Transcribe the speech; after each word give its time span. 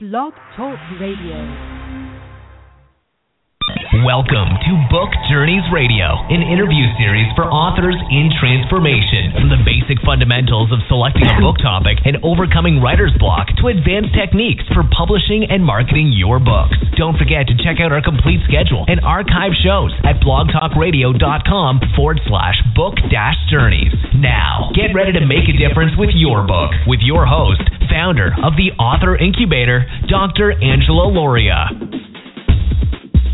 Blog 0.00 0.32
Talk 0.54 0.78
Radio. 1.00 1.77
Welcome 4.06 4.54
to 4.62 4.72
Book 4.94 5.10
Journeys 5.26 5.66
Radio, 5.74 6.22
an 6.30 6.38
interview 6.38 6.86
series 7.02 7.26
for 7.34 7.50
authors 7.50 7.98
in 8.14 8.30
transformation. 8.38 9.34
From 9.34 9.50
the 9.50 9.58
basic 9.66 9.98
fundamentals 10.06 10.70
of 10.70 10.78
selecting 10.86 11.26
a 11.26 11.42
book 11.42 11.58
topic 11.58 11.98
and 12.06 12.14
overcoming 12.22 12.78
writer's 12.78 13.10
block 13.18 13.50
to 13.58 13.74
advanced 13.74 14.14
techniques 14.14 14.62
for 14.70 14.86
publishing 14.94 15.50
and 15.50 15.66
marketing 15.66 16.14
your 16.14 16.38
books. 16.38 16.78
Don't 16.94 17.18
forget 17.18 17.50
to 17.50 17.58
check 17.58 17.82
out 17.82 17.90
our 17.90 17.98
complete 17.98 18.38
schedule 18.46 18.86
and 18.86 19.02
archive 19.02 19.58
shows 19.66 19.90
at 20.06 20.22
blogtalkradio.com 20.22 21.98
forward 21.98 22.22
slash 22.30 22.60
book 22.78 22.94
dash 23.10 23.40
journeys. 23.50 23.90
Now, 24.14 24.70
get 24.78 24.94
ready 24.94 25.10
to 25.18 25.26
make 25.26 25.50
a 25.50 25.58
difference 25.58 25.98
with 25.98 26.14
your 26.14 26.46
book 26.46 26.70
with 26.86 27.02
your 27.02 27.26
host, 27.26 27.66
founder 27.90 28.30
of 28.46 28.54
the 28.54 28.70
Author 28.78 29.18
Incubator, 29.18 29.90
Dr. 30.06 30.54
Angela 30.54 31.10
Lauria. 31.10 31.66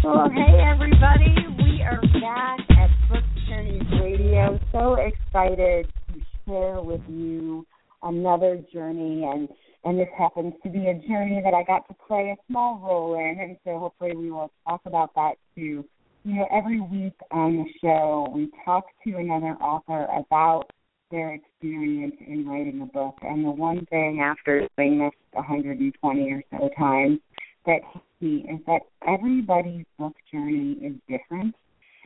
Well, 0.04 0.28
hey 0.28 0.60
everybody, 0.60 1.34
we 1.56 1.80
are 1.80 1.98
back 2.20 2.60
at 2.76 2.90
Book 3.08 3.24
Journeys 3.48 3.82
Radio. 4.02 4.60
So 4.70 4.96
excited 4.96 5.90
to 6.12 6.20
share 6.45 6.82
with 6.82 7.00
you 7.08 7.66
another 8.02 8.62
journey, 8.70 9.24
and 9.24 9.48
and 9.82 9.98
this 9.98 10.09
happens 10.18 10.52
to 10.62 10.68
be 10.68 10.88
a 10.88 10.95
journey 11.09 11.40
that 11.42 11.54
I 11.54 11.62
got 11.62 11.88
to 11.88 11.95
play 12.06 12.36
a 12.36 12.52
small 12.52 12.82
role 12.84 13.14
in, 13.14 13.40
and 13.40 13.56
so 13.64 13.78
hopefully 13.78 14.14
we 14.14 14.30
will 14.30 14.50
talk 14.68 14.82
about 14.84 15.14
that 15.14 15.36
too. 15.54 15.86
You 16.24 16.34
know, 16.34 16.48
every 16.52 16.82
week 16.82 17.16
on 17.30 17.56
the 17.56 17.64
show, 17.80 18.30
we 18.30 18.50
talk 18.62 18.84
to 19.06 19.16
another 19.16 19.56
author 19.62 20.06
about 20.14 20.64
their 21.10 21.32
experience 21.32 22.16
in 22.26 22.46
writing 22.46 22.82
a 22.82 22.86
book, 22.86 23.16
and 23.23 23.42
the 23.42 23.50
one 23.50 23.86
thing 23.86 24.20
after 24.20 24.68
doing 24.76 24.98
this 24.98 25.12
120 25.32 26.30
or 26.30 26.42
so 26.50 26.68
times 26.78 27.20
that 27.66 27.80
is 28.20 28.60
that 28.66 28.82
everybody's 29.06 29.84
book 29.98 30.14
journey 30.32 30.79
is 30.82 30.95
different, 31.09 31.54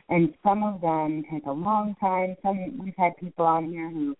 and 0.09 0.33
some 0.43 0.63
of 0.63 0.81
them 0.81 1.23
take 1.31 1.45
a 1.45 1.51
long 1.51 1.95
time. 1.99 2.35
Some 2.41 2.79
we've 2.83 2.93
had 2.97 3.15
people 3.17 3.45
on 3.45 3.69
here 3.69 3.89
who've 3.89 4.17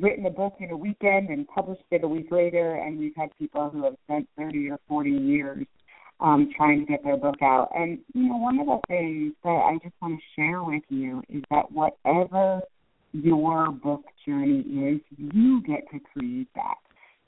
written 0.00 0.26
a 0.26 0.30
book 0.30 0.54
in 0.60 0.70
a 0.70 0.76
weekend 0.76 1.30
and 1.30 1.46
published 1.48 1.82
it 1.90 2.04
a 2.04 2.08
week 2.08 2.30
later, 2.30 2.76
and 2.76 2.98
we've 2.98 3.16
had 3.16 3.30
people 3.38 3.70
who 3.70 3.84
have 3.84 3.96
spent 4.04 4.28
30 4.38 4.70
or 4.70 4.78
40 4.88 5.10
years 5.10 5.66
um, 6.20 6.50
trying 6.56 6.80
to 6.80 6.86
get 6.86 7.02
their 7.02 7.16
book 7.16 7.42
out. 7.42 7.70
And 7.74 7.98
you 8.14 8.28
know, 8.28 8.36
one 8.36 8.58
of 8.60 8.66
the 8.66 8.78
things 8.88 9.32
that 9.42 9.50
I 9.50 9.78
just 9.82 9.94
want 10.00 10.20
to 10.20 10.40
share 10.40 10.62
with 10.62 10.82
you 10.88 11.22
is 11.28 11.42
that 11.50 11.72
whatever 11.72 12.60
your 13.12 13.72
book 13.72 14.04
journey 14.24 14.60
is, 14.60 15.00
you 15.16 15.62
get 15.62 15.90
to 15.92 15.98
create 16.12 16.48
that 16.54 16.76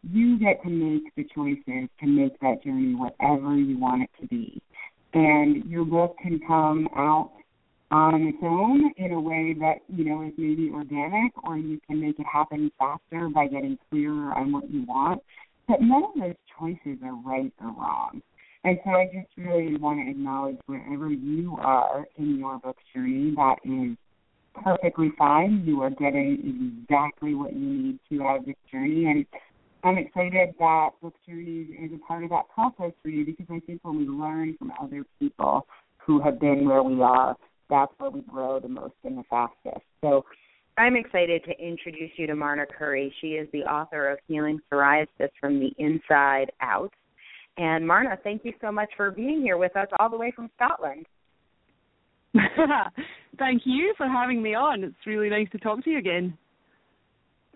you 0.02 0.38
get 0.38 0.62
to 0.62 0.70
make 0.70 1.14
the 1.16 1.24
choices 1.34 1.88
to 2.00 2.06
make 2.06 2.38
that 2.40 2.62
journey 2.64 2.94
whatever 2.94 3.56
you 3.56 3.78
want 3.78 4.02
it 4.02 4.10
to 4.20 4.26
be. 4.26 4.60
And 5.14 5.64
your 5.66 5.84
book 5.84 6.16
can 6.22 6.40
come 6.46 6.88
out 6.96 7.32
on 7.90 8.22
its 8.22 8.38
own 8.42 8.92
in 8.96 9.12
a 9.12 9.20
way 9.20 9.54
that, 9.60 9.80
you 9.88 10.04
know, 10.04 10.22
is 10.22 10.32
maybe 10.38 10.70
organic 10.72 11.32
or 11.44 11.58
you 11.58 11.78
can 11.86 12.00
make 12.00 12.18
it 12.18 12.26
happen 12.26 12.70
faster 12.78 13.28
by 13.28 13.46
getting 13.46 13.78
clearer 13.90 14.32
on 14.32 14.50
what 14.50 14.70
you 14.70 14.84
want. 14.86 15.22
But 15.68 15.82
none 15.82 16.04
of 16.04 16.10
those 16.18 16.34
choices 16.58 16.98
are 17.04 17.14
right 17.14 17.52
or 17.60 17.68
wrong. 17.68 18.22
And 18.64 18.78
so 18.84 18.90
I 18.90 19.06
just 19.12 19.28
really 19.36 19.76
want 19.76 20.04
to 20.04 20.10
acknowledge 20.10 20.56
wherever 20.66 21.10
you 21.10 21.56
are 21.60 22.06
in 22.16 22.38
your 22.38 22.58
book 22.58 22.76
journey, 22.94 23.34
that 23.36 23.56
is 23.64 23.96
perfectly 24.62 25.10
fine. 25.18 25.62
You 25.66 25.82
are 25.82 25.90
getting 25.90 26.86
exactly 26.88 27.34
what 27.34 27.52
you 27.52 27.60
need 27.60 27.98
to 28.10 28.22
out 28.22 28.38
of 28.38 28.46
this 28.46 28.56
journey. 28.70 29.06
And 29.06 29.26
I'm 29.84 29.98
excited 29.98 30.54
that 30.58 30.90
Book 31.00 31.14
Journeys 31.26 31.68
is 31.70 31.90
a 31.92 32.06
part 32.06 32.22
of 32.24 32.30
that 32.30 32.48
process 32.54 32.92
for 33.02 33.08
you 33.08 33.24
because 33.24 33.46
I 33.50 33.60
think 33.66 33.80
when 33.82 33.98
we 33.98 34.06
learn 34.06 34.56
from 34.56 34.72
other 34.80 35.04
people 35.18 35.66
who 35.98 36.20
have 36.20 36.38
been 36.38 36.68
where 36.68 36.82
we 36.82 37.00
are, 37.02 37.36
that's 37.68 37.92
where 37.98 38.10
we 38.10 38.20
grow 38.22 38.60
the 38.60 38.68
most 38.68 38.94
and 39.04 39.18
the 39.18 39.24
fastest. 39.28 39.84
So 40.00 40.24
I'm 40.78 40.96
excited 40.96 41.44
to 41.44 41.52
introduce 41.58 42.10
you 42.16 42.26
to 42.28 42.34
Marna 42.34 42.64
Currie. 42.66 43.12
She 43.20 43.28
is 43.28 43.48
the 43.52 43.62
author 43.62 44.08
of 44.08 44.18
Healing 44.28 44.60
Psoriasis 44.70 45.30
from 45.40 45.58
the 45.58 45.70
Inside 45.78 46.52
Out. 46.60 46.92
And 47.58 47.86
Marna, 47.86 48.16
thank 48.22 48.44
you 48.44 48.52
so 48.60 48.72
much 48.72 48.88
for 48.96 49.10
being 49.10 49.42
here 49.42 49.58
with 49.58 49.76
us 49.76 49.88
all 49.98 50.08
the 50.08 50.16
way 50.16 50.32
from 50.34 50.48
Scotland. 50.56 51.06
thank 53.38 53.62
you 53.64 53.94
for 53.96 54.06
having 54.06 54.42
me 54.42 54.54
on. 54.54 54.84
It's 54.84 55.06
really 55.06 55.28
nice 55.28 55.48
to 55.52 55.58
talk 55.58 55.84
to 55.84 55.90
you 55.90 55.98
again. 55.98 56.36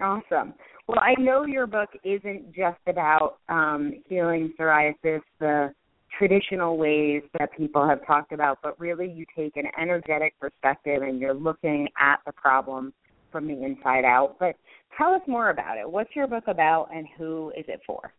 Awesome. 0.00 0.52
Well, 0.88 1.00
I 1.00 1.20
know 1.20 1.44
your 1.44 1.66
book 1.66 1.90
isn't 2.04 2.54
just 2.54 2.78
about 2.86 3.38
um, 3.48 4.02
healing 4.08 4.52
psoriasis 4.58 5.20
the 5.40 5.72
traditional 6.16 6.76
ways 6.76 7.22
that 7.38 7.50
people 7.56 7.86
have 7.86 8.06
talked 8.06 8.32
about, 8.32 8.58
but 8.62 8.78
really 8.78 9.10
you 9.10 9.26
take 9.36 9.56
an 9.56 9.66
energetic 9.80 10.38
perspective 10.40 11.02
and 11.02 11.20
you're 11.20 11.34
looking 11.34 11.88
at 12.00 12.20
the 12.24 12.32
problem 12.32 12.92
from 13.32 13.48
the 13.48 13.64
inside 13.64 14.04
out. 14.04 14.36
But 14.38 14.56
tell 14.96 15.12
us 15.12 15.22
more 15.26 15.50
about 15.50 15.76
it. 15.76 15.90
What's 15.90 16.14
your 16.14 16.26
book 16.26 16.44
about 16.46 16.88
and 16.94 17.06
who 17.18 17.52
is 17.56 17.64
it 17.68 17.80
for? 17.86 18.12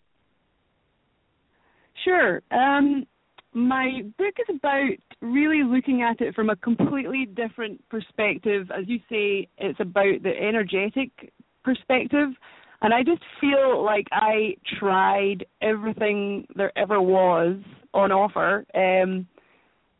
Sure. 2.03 2.41
Um, 2.51 3.05
my 3.53 4.01
book 4.17 4.35
is 4.37 4.55
about 4.55 4.89
really 5.21 5.63
looking 5.63 6.03
at 6.03 6.21
it 6.21 6.35
from 6.35 6.49
a 6.49 6.55
completely 6.57 7.25
different 7.25 7.81
perspective. 7.89 8.69
As 8.77 8.87
you 8.87 8.99
say, 9.09 9.47
it's 9.57 9.79
about 9.79 10.21
the 10.21 10.33
energetic 10.39 11.11
perspective. 11.67 12.29
And 12.81 12.93
I 12.93 13.03
just 13.03 13.23
feel 13.41 13.83
like 13.83 14.07
I 14.11 14.55
tried 14.79 15.45
everything 15.61 16.47
there 16.55 16.71
ever 16.77 17.01
was 17.01 17.57
on 17.93 18.11
offer. 18.11 18.65
Um, 18.73 19.27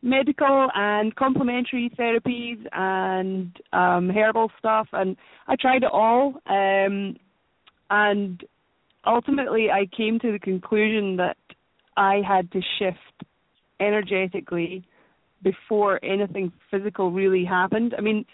medical 0.02 0.70
and 0.76 1.14
complementary 1.16 1.92
therapies 2.00 2.60
and 2.72 3.52
um, 3.74 4.10
herbal 4.10 4.52
stuff, 4.60 4.88
and 4.94 5.18
I 5.48 5.56
tried 5.60 5.84
it 5.84 5.92
all. 5.92 6.36
Um, 6.46 7.18
and 7.90 8.44
ultimately, 9.06 9.68
I 9.72 9.88
came 9.96 10.20
to 10.20 10.32
the 10.32 10.40
conclusion 10.40 11.18
that 11.18 11.38
I 11.98 12.22
had 12.26 12.52
to 12.52 12.62
shift 12.78 13.30
energetically 13.80 14.86
before 15.44 16.00
anything 16.06 16.52
physical 16.70 17.12
really 17.12 17.44
happened. 17.44 17.96
I 17.98 18.02
mean, 18.02 18.26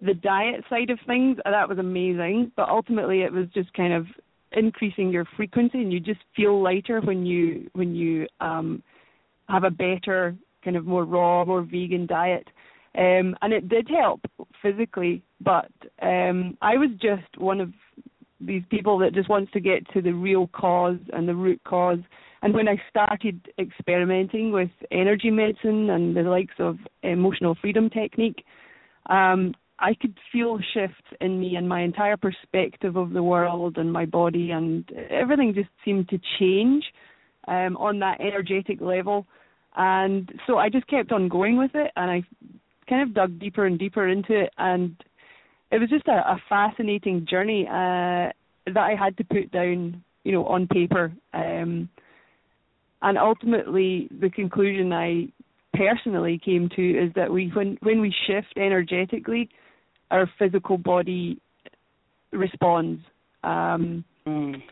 the 0.00 0.14
diet 0.14 0.64
side 0.68 0.90
of 0.90 0.98
things 1.06 1.38
uh, 1.44 1.50
that 1.50 1.68
was 1.68 1.78
amazing. 1.78 2.52
But 2.56 2.68
ultimately 2.68 3.22
it 3.22 3.32
was 3.32 3.46
just 3.54 3.72
kind 3.74 3.92
of 3.92 4.06
increasing 4.52 5.10
your 5.10 5.26
frequency 5.36 5.78
and 5.80 5.92
you 5.92 6.00
just 6.00 6.20
feel 6.34 6.62
lighter 6.62 7.00
when 7.00 7.26
you 7.26 7.68
when 7.72 7.94
you 7.94 8.26
um 8.40 8.82
have 9.48 9.64
a 9.64 9.70
better 9.70 10.34
kind 10.64 10.76
of 10.76 10.86
more 10.86 11.04
raw 11.04 11.44
more 11.44 11.62
vegan 11.62 12.06
diet. 12.06 12.46
Um 12.96 13.36
and 13.42 13.52
it 13.52 13.68
did 13.68 13.88
help 13.88 14.20
physically 14.62 15.22
but 15.40 15.70
um 16.00 16.56
i 16.62 16.76
was 16.76 16.90
just 17.00 17.38
one 17.38 17.60
of 17.60 17.70
these 18.40 18.62
people 18.70 18.98
that 18.98 19.14
just 19.14 19.28
wants 19.28 19.50
to 19.52 19.60
get 19.60 19.88
to 19.92 20.02
the 20.02 20.12
real 20.12 20.46
cause 20.48 20.98
and 21.14 21.26
the 21.26 21.34
root 21.34 21.60
cause. 21.64 21.98
And 22.42 22.54
when 22.54 22.68
i 22.68 22.80
started 22.88 23.40
experimenting 23.58 24.52
with 24.52 24.70
energy 24.92 25.30
medicine 25.30 25.90
and 25.90 26.16
the 26.16 26.22
likes 26.22 26.54
of 26.58 26.78
emotional 27.02 27.56
freedom 27.60 27.90
technique 27.90 28.44
um 29.10 29.54
I 29.78 29.94
could 29.94 30.14
feel 30.32 30.58
shifts 30.72 31.04
in 31.20 31.38
me 31.38 31.56
and 31.56 31.68
my 31.68 31.82
entire 31.82 32.16
perspective 32.16 32.96
of 32.96 33.12
the 33.12 33.22
world 33.22 33.76
and 33.76 33.92
my 33.92 34.06
body 34.06 34.50
and 34.50 34.90
everything 35.10 35.52
just 35.54 35.68
seemed 35.84 36.08
to 36.08 36.18
change 36.38 36.84
um 37.48 37.76
on 37.76 37.98
that 38.00 38.20
energetic 38.20 38.80
level. 38.80 39.26
And 39.76 40.32
so 40.46 40.56
I 40.56 40.70
just 40.70 40.86
kept 40.86 41.12
on 41.12 41.28
going 41.28 41.58
with 41.58 41.72
it 41.74 41.90
and 41.96 42.10
I 42.10 42.22
kind 42.88 43.02
of 43.02 43.14
dug 43.14 43.38
deeper 43.38 43.66
and 43.66 43.78
deeper 43.78 44.08
into 44.08 44.44
it 44.44 44.52
and 44.56 44.96
it 45.70 45.78
was 45.78 45.90
just 45.90 46.08
a, 46.08 46.12
a 46.12 46.42
fascinating 46.48 47.26
journey 47.28 47.66
uh 47.68 48.32
that 48.66 48.76
I 48.90 48.94
had 48.98 49.16
to 49.18 49.24
put 49.24 49.50
down 49.52 50.02
you 50.24 50.32
know 50.32 50.46
on 50.46 50.66
paper. 50.66 51.12
Um 51.34 51.90
and 53.02 53.18
ultimately 53.18 54.08
the 54.20 54.30
conclusion 54.30 54.92
I 54.92 55.28
personally 55.74 56.40
came 56.42 56.70
to 56.70 56.90
is 57.04 57.12
that 57.14 57.30
we 57.30 57.48
when 57.48 57.76
when 57.82 58.00
we 58.00 58.14
shift 58.26 58.56
energetically 58.56 59.50
our 60.10 60.30
physical 60.38 60.78
body 60.78 61.38
responds. 62.32 63.02
Um, 63.42 64.04
mm. 64.26 64.62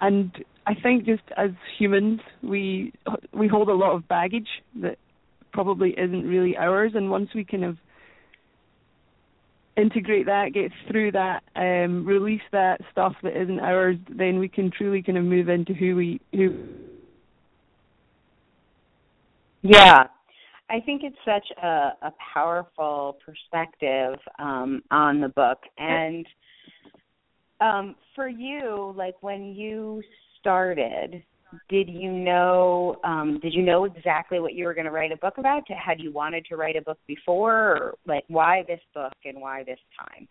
And 0.00 0.32
I 0.66 0.74
think 0.74 1.04
just 1.04 1.22
as 1.36 1.50
humans, 1.78 2.20
we 2.42 2.92
we 3.32 3.48
hold 3.48 3.68
a 3.68 3.74
lot 3.74 3.92
of 3.92 4.06
baggage 4.08 4.48
that 4.82 4.98
probably 5.52 5.90
isn't 5.90 6.26
really 6.26 6.56
ours, 6.56 6.92
and 6.94 7.10
once 7.10 7.30
we 7.34 7.44
kind 7.44 7.64
of 7.64 7.76
integrate 9.76 10.26
that, 10.26 10.52
get 10.52 10.70
through 10.88 11.12
that, 11.12 11.42
um, 11.56 12.04
release 12.04 12.42
that 12.52 12.80
stuff 12.92 13.14
that 13.22 13.40
isn't 13.40 13.60
ours, 13.60 13.96
then 14.08 14.38
we 14.38 14.48
can 14.48 14.70
truly 14.70 15.02
kind 15.02 15.18
of 15.18 15.24
move 15.24 15.48
into 15.48 15.74
who 15.74 15.96
we 15.96 16.20
who. 16.32 16.66
Yeah, 19.62 20.08
I 20.70 20.80
think 20.80 21.02
it's 21.04 21.16
such 21.24 21.46
a, 21.62 21.92
a 22.02 22.12
powerful 22.32 23.18
perspective 23.24 24.18
um, 24.38 24.82
on 24.90 25.20
the 25.20 25.28
book. 25.28 25.58
And 25.78 26.26
um, 27.60 27.96
for 28.14 28.28
you, 28.28 28.94
like 28.96 29.14
when 29.22 29.54
you 29.54 30.02
started 30.40 31.22
did 31.68 31.88
you 31.88 32.10
know 32.10 32.96
um 33.04 33.38
did 33.40 33.54
you 33.54 33.62
know 33.62 33.84
exactly 33.84 34.40
what 34.40 34.54
you 34.54 34.64
were 34.64 34.74
going 34.74 34.86
to 34.86 34.90
write 34.90 35.12
a 35.12 35.16
book 35.16 35.38
about 35.38 35.62
had 35.68 36.00
you 36.00 36.12
wanted 36.12 36.44
to 36.44 36.56
write 36.56 36.76
a 36.76 36.82
book 36.82 36.98
before 37.06 37.54
or 37.54 37.94
like 38.06 38.24
why 38.28 38.62
this 38.66 38.80
book 38.92 39.12
and 39.24 39.40
why 39.40 39.62
this 39.64 39.78
time 39.98 40.28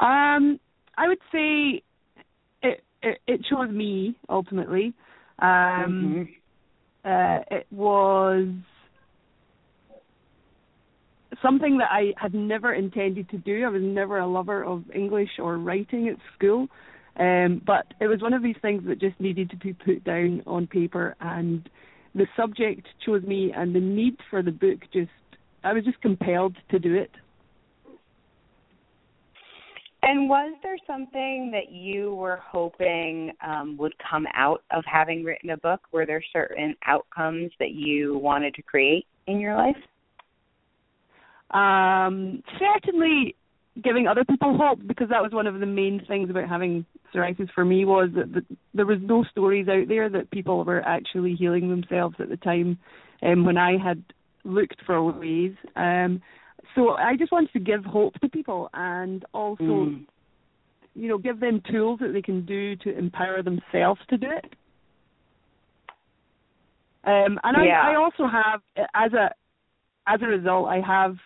um 0.00 0.58
i 0.96 1.08
would 1.08 1.18
say 1.32 1.82
it 2.62 2.82
it, 3.02 3.18
it 3.26 3.40
chose 3.48 3.70
me 3.70 4.16
ultimately 4.28 4.92
um 5.40 5.48
mm-hmm. 5.48 6.22
Uh 7.04 7.38
it 7.50 7.66
was 7.70 8.48
something 11.42 11.78
that 11.78 11.88
I 11.90 12.14
had 12.16 12.34
never 12.34 12.74
intended 12.74 13.28
to 13.30 13.38
do. 13.38 13.64
I 13.64 13.68
was 13.68 13.82
never 13.82 14.18
a 14.18 14.26
lover 14.26 14.64
of 14.64 14.84
English 14.94 15.30
or 15.38 15.58
writing 15.58 16.08
at 16.08 16.16
school. 16.36 16.68
Um, 17.18 17.60
but 17.66 17.86
it 18.00 18.06
was 18.06 18.22
one 18.22 18.32
of 18.32 18.42
these 18.42 18.56
things 18.62 18.84
that 18.86 19.00
just 19.00 19.18
needed 19.20 19.50
to 19.50 19.56
be 19.56 19.72
put 19.72 20.04
down 20.04 20.42
on 20.46 20.68
paper, 20.68 21.16
and 21.20 21.68
the 22.14 22.26
subject 22.36 22.86
chose 23.04 23.24
me, 23.24 23.52
and 23.54 23.74
the 23.74 23.80
need 23.80 24.16
for 24.30 24.40
the 24.40 24.52
book 24.52 24.78
just, 24.92 25.10
I 25.64 25.72
was 25.72 25.84
just 25.84 26.00
compelled 26.00 26.56
to 26.70 26.78
do 26.78 26.94
it. 26.94 27.10
And 30.08 30.26
was 30.26 30.54
there 30.62 30.78
something 30.86 31.50
that 31.52 31.70
you 31.70 32.14
were 32.14 32.40
hoping 32.42 33.30
um, 33.46 33.76
would 33.76 33.92
come 34.10 34.24
out 34.32 34.62
of 34.70 34.82
having 34.90 35.22
written 35.22 35.50
a 35.50 35.58
book? 35.58 35.80
Were 35.92 36.06
there 36.06 36.24
certain 36.32 36.74
outcomes 36.86 37.50
that 37.58 37.72
you 37.72 38.16
wanted 38.16 38.54
to 38.54 38.62
create 38.62 39.04
in 39.26 39.38
your 39.38 39.54
life? 39.54 39.76
Um, 41.50 42.42
certainly 42.58 43.36
giving 43.84 44.06
other 44.06 44.24
people 44.24 44.56
hope 44.58 44.78
because 44.86 45.10
that 45.10 45.22
was 45.22 45.32
one 45.32 45.46
of 45.46 45.60
the 45.60 45.66
main 45.66 46.02
things 46.08 46.30
about 46.30 46.48
having 46.48 46.86
psoriasis 47.14 47.50
for 47.54 47.66
me 47.66 47.84
was 47.84 48.08
that 48.16 48.32
the, 48.32 48.40
there 48.72 48.86
was 48.86 49.00
no 49.02 49.24
stories 49.30 49.68
out 49.68 49.88
there 49.88 50.08
that 50.08 50.30
people 50.30 50.64
were 50.64 50.80
actually 50.88 51.34
healing 51.34 51.68
themselves 51.68 52.16
at 52.18 52.30
the 52.30 52.38
time 52.38 52.78
um, 53.22 53.44
when 53.44 53.58
I 53.58 53.76
had 53.76 54.02
looked 54.42 54.80
for 54.86 55.02
ways. 55.02 55.52
Um, 55.76 56.22
so 56.78 56.90
I 56.90 57.16
just 57.16 57.32
wanted 57.32 57.52
to 57.54 57.58
give 57.58 57.84
hope 57.84 58.14
to 58.20 58.28
people 58.28 58.70
and 58.72 59.24
also, 59.34 59.62
mm. 59.62 60.06
you 60.94 61.08
know, 61.08 61.18
give 61.18 61.40
them 61.40 61.60
tools 61.70 61.98
that 62.00 62.12
they 62.12 62.22
can 62.22 62.46
do 62.46 62.76
to 62.76 62.96
empower 62.96 63.42
themselves 63.42 64.00
to 64.10 64.16
do 64.16 64.28
it. 64.30 64.44
Um, 67.04 67.40
and 67.42 67.56
yeah. 67.64 67.82
I, 67.82 67.92
I 67.92 67.96
also 67.96 68.28
have, 68.30 68.60
as 68.94 69.12
a 69.12 69.30
as 70.06 70.20
a 70.22 70.26
result, 70.26 70.68
I 70.68 70.80
have 70.86 71.16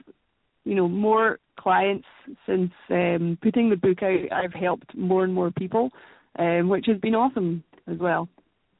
you 0.65 0.75
know 0.75 0.89
more 0.89 1.39
clients 1.59 2.07
since 2.47 2.71
um, 2.91 3.37
putting 3.43 3.69
the 3.69 3.77
book 3.77 4.03
out. 4.03 4.33
I've 4.33 4.55
helped 4.55 4.97
more 4.97 5.25
and 5.25 5.35
more 5.35 5.51
people, 5.51 5.91
um, 6.39 6.69
which 6.69 6.87
has 6.87 6.99
been 6.99 7.15
awesome 7.15 7.63
as 7.91 7.99
well. 7.99 8.29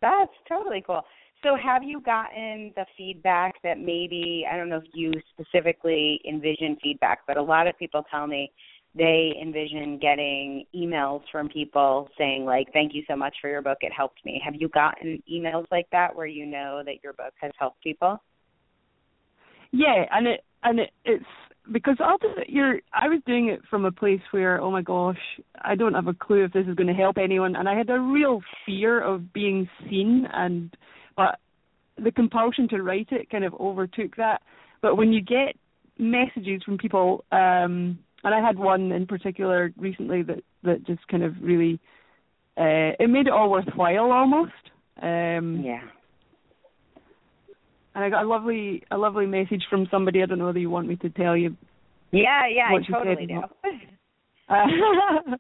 That's 0.01 0.33
totally 0.49 0.83
cool. 0.87 1.03
So, 1.43 1.57
have 1.57 1.83
you 1.83 2.01
gotten 2.01 2.73
the 2.77 2.87
feedback 2.97 3.55
that 3.65 3.79
maybe 3.79 4.45
I 4.51 4.57
don't 4.57 4.69
know 4.69 4.77
if 4.77 4.85
you 4.95 5.13
specifically 5.33 6.21
envision 6.29 6.77
feedback, 6.83 7.21
but 7.27 7.37
a 7.37 7.43
lot 7.43 7.67
of 7.67 7.77
people 7.79 8.05
tell 8.11 8.27
me 8.27 8.53
they 8.95 9.33
envision 9.41 9.99
getting 9.99 10.67
emails 10.75 11.23
from 11.33 11.49
people 11.49 12.09
saying 12.19 12.45
like 12.45 12.67
thank 12.73 12.95
you 12.95 13.03
so 13.09 13.17
much 13.17 13.35
for 13.41 13.49
your 13.49 13.63
book. 13.63 13.79
It 13.81 13.93
helped 13.93 14.25
me. 14.25 14.41
Have 14.45 14.55
you 14.55 14.69
gotten 14.69 15.23
emails 15.33 15.65
like 15.71 15.87
that 15.93 16.15
where 16.15 16.27
you 16.27 16.47
know 16.47 16.83
that 16.85 17.03
your 17.03 17.15
book 17.15 17.33
has 17.41 17.53
helped 17.59 17.83
people? 17.83 18.23
Yeah 19.73 20.05
and 20.11 20.27
it 20.27 20.45
and 20.63 20.81
it, 20.81 20.91
it's 21.05 21.25
because 21.73 21.97
you're 22.47 22.81
I 22.93 23.09
was 23.09 23.21
doing 23.27 23.49
it 23.49 23.61
from 23.71 23.87
a 23.87 23.93
place 23.93 24.21
where 24.31 24.61
oh 24.61 24.71
my 24.71 24.83
gosh 24.83 25.17
I 25.61 25.75
don't 25.75 25.95
have 25.95 26.09
a 26.09 26.15
clue 26.15 26.45
if 26.45 26.53
this 26.53 26.67
is 26.67 26.75
going 26.75 26.89
to 26.89 26.93
help 26.93 27.17
anyone 27.17 27.57
and 27.57 27.69
I 27.69 27.75
had 27.75 27.89
a 27.89 27.99
real 27.99 28.43
fear 28.67 29.01
of 29.01 29.33
being 29.33 29.69
seen 29.89 30.27
and 30.31 30.77
but 31.17 31.39
the 32.03 32.11
compulsion 32.11 32.69
to 32.69 32.83
write 32.83 33.09
it 33.11 33.31
kind 33.31 33.45
of 33.45 33.55
overtook 33.55 34.17
that 34.17 34.43
but 34.81 34.97
when 34.97 35.13
you 35.13 35.21
get 35.21 35.57
messages 35.99 36.63
from 36.65 36.79
people 36.79 37.25
um 37.33 37.99
and 38.25 38.35
I 38.35 38.45
had 38.45 38.59
one 38.59 38.93
in 38.93 39.07
particular 39.07 39.73
recently 39.77 40.23
that 40.23 40.43
that 40.63 40.87
just 40.87 41.07
kind 41.09 41.23
of 41.23 41.35
really 41.41 41.81
uh 42.57 42.97
it 42.99 43.11
made 43.11 43.27
it 43.27 43.33
all 43.33 43.51
worthwhile 43.51 44.11
almost 44.11 44.53
um 45.03 45.63
yeah 45.65 45.83
and 47.95 48.05
I 48.05 48.11
got 48.11 48.25
a 48.25 48.29
lovely 48.29 48.83
a 48.91 48.97
lovely 48.97 49.27
message 49.27 49.65
from 49.69 49.87
somebody. 49.91 50.23
I 50.23 50.27
don't 50.27 50.39
know 50.39 50.47
whether 50.47 50.59
you 50.59 50.71
want 50.71 50.89
me 50.89 50.97
to 50.97 51.11
tell 51.11 51.37
you. 51.37 51.57
Yeah, 52.11 52.43
yeah, 52.49 52.69
I 52.71 52.91
totally 52.91 53.27
do. 53.27 53.43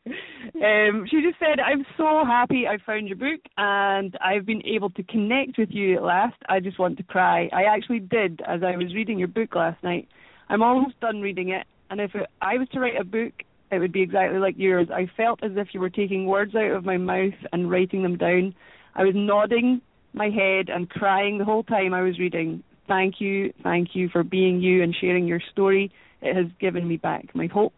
Um, 0.54 1.06
she 1.10 1.22
just 1.22 1.38
said, 1.40 1.58
"I'm 1.58 1.84
so 1.96 2.24
happy 2.24 2.66
I 2.68 2.78
found 2.84 3.08
your 3.08 3.16
book 3.16 3.40
and 3.56 4.16
I've 4.20 4.46
been 4.46 4.64
able 4.64 4.90
to 4.90 5.02
connect 5.02 5.58
with 5.58 5.70
you 5.70 5.96
at 5.96 6.02
last. 6.02 6.36
I 6.48 6.60
just 6.60 6.78
want 6.78 6.98
to 6.98 7.02
cry. 7.02 7.48
I 7.52 7.64
actually 7.64 8.00
did 8.00 8.40
as 8.46 8.62
I 8.62 8.76
was 8.76 8.94
reading 8.94 9.18
your 9.18 9.28
book 9.28 9.54
last 9.56 9.82
night. 9.82 10.08
I'm 10.48 10.62
almost 10.62 11.00
done 11.00 11.20
reading 11.20 11.48
it, 11.48 11.66
and 11.90 12.00
if 12.00 12.14
it, 12.14 12.28
I 12.40 12.58
was 12.58 12.68
to 12.72 12.80
write 12.80 13.00
a 13.00 13.04
book, 13.04 13.32
it 13.72 13.78
would 13.78 13.92
be 13.92 14.02
exactly 14.02 14.38
like 14.38 14.54
yours. 14.58 14.88
I 14.92 15.10
felt 15.16 15.42
as 15.42 15.52
if 15.56 15.68
you 15.72 15.80
were 15.80 15.90
taking 15.90 16.26
words 16.26 16.54
out 16.54 16.70
of 16.70 16.84
my 16.84 16.98
mouth 16.98 17.34
and 17.52 17.70
writing 17.70 18.02
them 18.02 18.18
down. 18.18 18.54
I 18.94 19.04
was 19.04 19.14
nodding 19.16 19.80
my 20.12 20.28
head 20.28 20.68
and 20.68 20.88
crying 20.90 21.38
the 21.38 21.44
whole 21.44 21.64
time 21.64 21.94
I 21.94 22.02
was 22.02 22.18
reading. 22.18 22.62
Thank 22.86 23.20
you, 23.20 23.52
thank 23.62 23.94
you 23.94 24.10
for 24.10 24.22
being 24.22 24.60
you 24.60 24.82
and 24.82 24.94
sharing 25.00 25.26
your 25.26 25.40
story. 25.50 25.90
It 26.20 26.36
has 26.36 26.46
given 26.60 26.86
me 26.86 26.98
back 26.98 27.34
my 27.34 27.46
hope. 27.46 27.74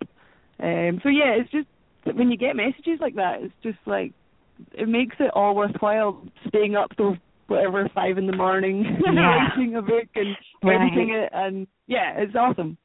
Um, 0.61 1.01
so 1.03 1.09
yeah, 1.09 1.37
it's 1.37 1.51
just 1.51 1.67
when 2.17 2.31
you 2.31 2.37
get 2.37 2.57
messages 2.57 2.99
like 3.01 3.15
that, 3.17 3.43
it's 3.43 3.55
just 3.63 3.79
like 3.87 4.13
it 4.73 4.89
makes 4.89 5.17
it 5.19 5.31
all 5.35 5.55
worthwhile 5.55 6.23
staying 6.49 6.77
up 6.77 6.91
till 6.97 7.17
whatever 7.47 7.89
five 7.95 8.19
in 8.19 8.27
the 8.27 8.37
morning 8.37 8.85
yeah. 9.13 9.49
writing 9.49 9.77
a 9.77 9.83
book 9.83 10.09
and 10.15 10.37
right. 10.63 10.81
editing 10.81 11.11
it, 11.11 11.31
and 11.33 11.67
yeah, 11.87 12.15
it's 12.17 12.35
awesome. 12.35 12.77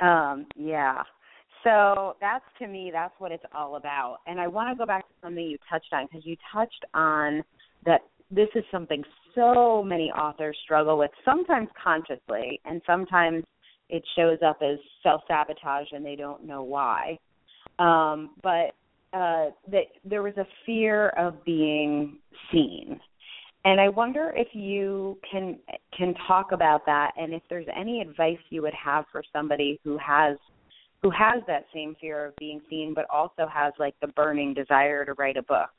Um, 0.00 0.46
yeah. 0.56 1.02
So 1.64 2.16
that's 2.20 2.44
to 2.60 2.68
me, 2.68 2.90
that's 2.92 3.14
what 3.18 3.32
it's 3.32 3.44
all 3.54 3.76
about. 3.76 4.18
And 4.26 4.40
I 4.40 4.46
want 4.46 4.70
to 4.70 4.78
go 4.78 4.86
back 4.86 5.08
to 5.08 5.14
something 5.22 5.42
you 5.42 5.58
touched 5.70 5.92
on 5.92 6.06
because 6.06 6.24
you 6.24 6.36
touched 6.52 6.84
on 6.94 7.42
that 7.84 8.02
this 8.30 8.48
is 8.54 8.64
something 8.70 9.02
so 9.34 9.82
many 9.82 10.10
authors 10.10 10.56
struggle 10.64 10.98
with, 10.98 11.10
sometimes 11.24 11.68
consciously, 11.82 12.60
and 12.64 12.80
sometimes 12.86 13.44
it 13.88 14.02
shows 14.16 14.38
up 14.44 14.58
as 14.62 14.78
self 15.02 15.22
sabotage 15.28 15.86
and 15.92 16.04
they 16.04 16.16
don't 16.16 16.44
know 16.44 16.62
why. 16.62 17.18
Um, 17.78 18.30
but 18.42 18.72
uh, 19.12 19.50
that 19.70 19.84
there 20.04 20.22
was 20.22 20.36
a 20.36 20.46
fear 20.64 21.10
of 21.10 21.44
being 21.44 22.18
seen. 22.52 22.98
And 23.64 23.80
I 23.80 23.88
wonder 23.88 24.32
if 24.36 24.48
you 24.52 25.18
can 25.30 25.58
can 25.96 26.14
talk 26.28 26.52
about 26.52 26.86
that, 26.86 27.12
and 27.16 27.34
if 27.34 27.42
there's 27.50 27.66
any 27.76 28.00
advice 28.00 28.38
you 28.50 28.62
would 28.62 28.74
have 28.74 29.06
for 29.10 29.22
somebody 29.32 29.80
who 29.82 29.98
has 29.98 30.36
who 31.02 31.10
has 31.10 31.42
that 31.46 31.64
same 31.72 31.94
fear 32.00 32.26
of 32.26 32.36
being 32.36 32.60
seen 32.68 32.92
but 32.94 33.06
also 33.10 33.46
has 33.52 33.72
like 33.78 33.94
the 34.00 34.08
burning 34.08 34.54
desire 34.54 35.04
to 35.04 35.12
write 35.14 35.36
a 35.36 35.42
book 35.42 35.70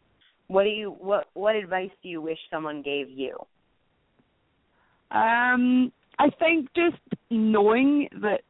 what 0.48 0.64
do 0.64 0.70
you 0.70 0.96
what 1.00 1.28
what 1.34 1.56
advice 1.56 1.90
do 2.02 2.10
you 2.10 2.22
wish 2.22 2.38
someone 2.50 2.82
gave 2.82 3.10
you 3.10 3.36
um 5.12 5.92
i 6.20 6.30
think 6.40 6.68
just 6.76 7.02
knowing 7.30 8.08
that 8.22 8.42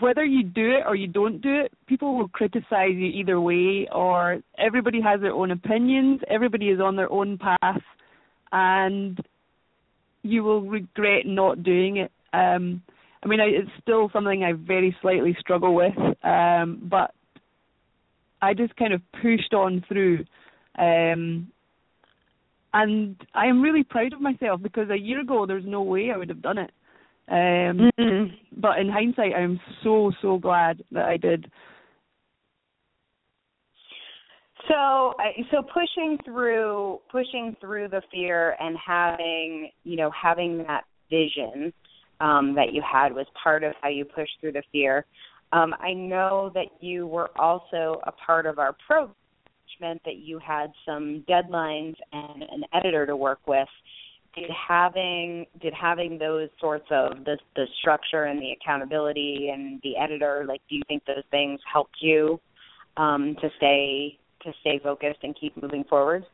whether 0.00 0.24
you 0.24 0.42
do 0.42 0.72
it 0.72 0.82
or 0.86 0.96
you 0.96 1.06
don't 1.06 1.40
do 1.40 1.60
it 1.60 1.72
people 1.86 2.16
will 2.16 2.28
criticize 2.28 2.94
you 2.94 3.06
either 3.06 3.40
way 3.40 3.88
or 3.92 4.38
everybody 4.58 5.00
has 5.00 5.20
their 5.20 5.32
own 5.32 5.50
opinions 5.50 6.20
everybody 6.28 6.68
is 6.68 6.80
on 6.80 6.96
their 6.96 7.10
own 7.10 7.38
path 7.38 7.82
and 8.52 9.18
you 10.22 10.42
will 10.42 10.62
regret 10.62 11.26
not 11.26 11.62
doing 11.62 11.98
it 11.98 12.12
um 12.32 12.82
I 13.24 13.26
mean, 13.26 13.40
I, 13.40 13.44
it's 13.44 13.70
still 13.80 14.10
something 14.12 14.44
I 14.44 14.52
very 14.52 14.94
slightly 15.00 15.34
struggle 15.40 15.74
with, 15.74 15.96
um, 16.22 16.86
but 16.90 17.14
I 18.42 18.52
just 18.52 18.76
kind 18.76 18.92
of 18.92 19.00
pushed 19.22 19.54
on 19.54 19.82
through. 19.88 20.24
Um, 20.78 21.48
and 22.74 23.16
I 23.34 23.46
am 23.46 23.62
really 23.62 23.82
proud 23.82 24.12
of 24.12 24.20
myself 24.20 24.60
because 24.60 24.90
a 24.90 24.98
year 24.98 25.20
ago 25.20 25.46
there's 25.46 25.64
no 25.66 25.80
way 25.82 26.10
I 26.14 26.18
would 26.18 26.28
have 26.28 26.42
done 26.42 26.58
it. 26.58 26.70
Um, 27.28 27.90
mm-hmm. 27.98 28.34
But 28.56 28.78
in 28.78 28.88
hindsight, 28.88 29.34
I'm 29.34 29.60
so 29.82 30.12
so 30.20 30.38
glad 30.38 30.82
that 30.92 31.06
I 31.06 31.16
did. 31.16 31.50
So, 34.68 35.12
so 35.50 35.62
pushing 35.62 36.18
through, 36.24 37.00
pushing 37.10 37.54
through 37.60 37.88
the 37.88 38.00
fear 38.10 38.56
and 38.60 38.76
having, 38.84 39.70
you 39.84 39.96
know, 39.96 40.10
having 40.10 40.58
that 40.66 40.84
vision 41.10 41.72
um, 42.20 42.54
that 42.54 42.72
you 42.72 42.82
had 42.82 43.12
was 43.12 43.26
part 43.42 43.62
of 43.62 43.74
how 43.82 43.88
you 43.88 44.04
pushed 44.04 44.32
through 44.40 44.52
the 44.52 44.62
fear. 44.72 45.04
Um, 45.52 45.74
I 45.80 45.92
know 45.92 46.50
that 46.54 46.66
you 46.80 47.06
were 47.06 47.30
also 47.38 48.00
a 48.04 48.12
part 48.12 48.46
of 48.46 48.58
our 48.58 48.74
program, 48.86 49.14
which 49.44 49.80
meant 49.80 50.02
that 50.04 50.16
you 50.16 50.38
had 50.38 50.72
some 50.86 51.24
deadlines 51.28 51.96
and 52.12 52.42
an 52.42 52.64
editor 52.72 53.04
to 53.06 53.16
work 53.16 53.40
with. 53.46 53.68
Did 54.34 54.50
having 54.68 55.46
did 55.60 55.72
having 55.74 56.18
those 56.18 56.48
sorts 56.60 56.86
of 56.90 57.24
the 57.24 57.38
the 57.54 57.66
structure 57.80 58.24
and 58.24 58.40
the 58.40 58.50
accountability 58.52 59.50
and 59.52 59.80
the 59.82 59.96
editor 59.96 60.44
like 60.48 60.60
do 60.68 60.76
you 60.76 60.82
think 60.88 61.04
those 61.06 61.24
things 61.30 61.60
helped 61.72 61.96
you 62.00 62.40
um, 62.96 63.36
to 63.40 63.48
stay 63.56 64.18
to 64.42 64.52
stay 64.60 64.80
focused 64.82 65.20
and 65.22 65.36
keep 65.40 65.60
moving 65.60 65.84
forward? 65.84 66.24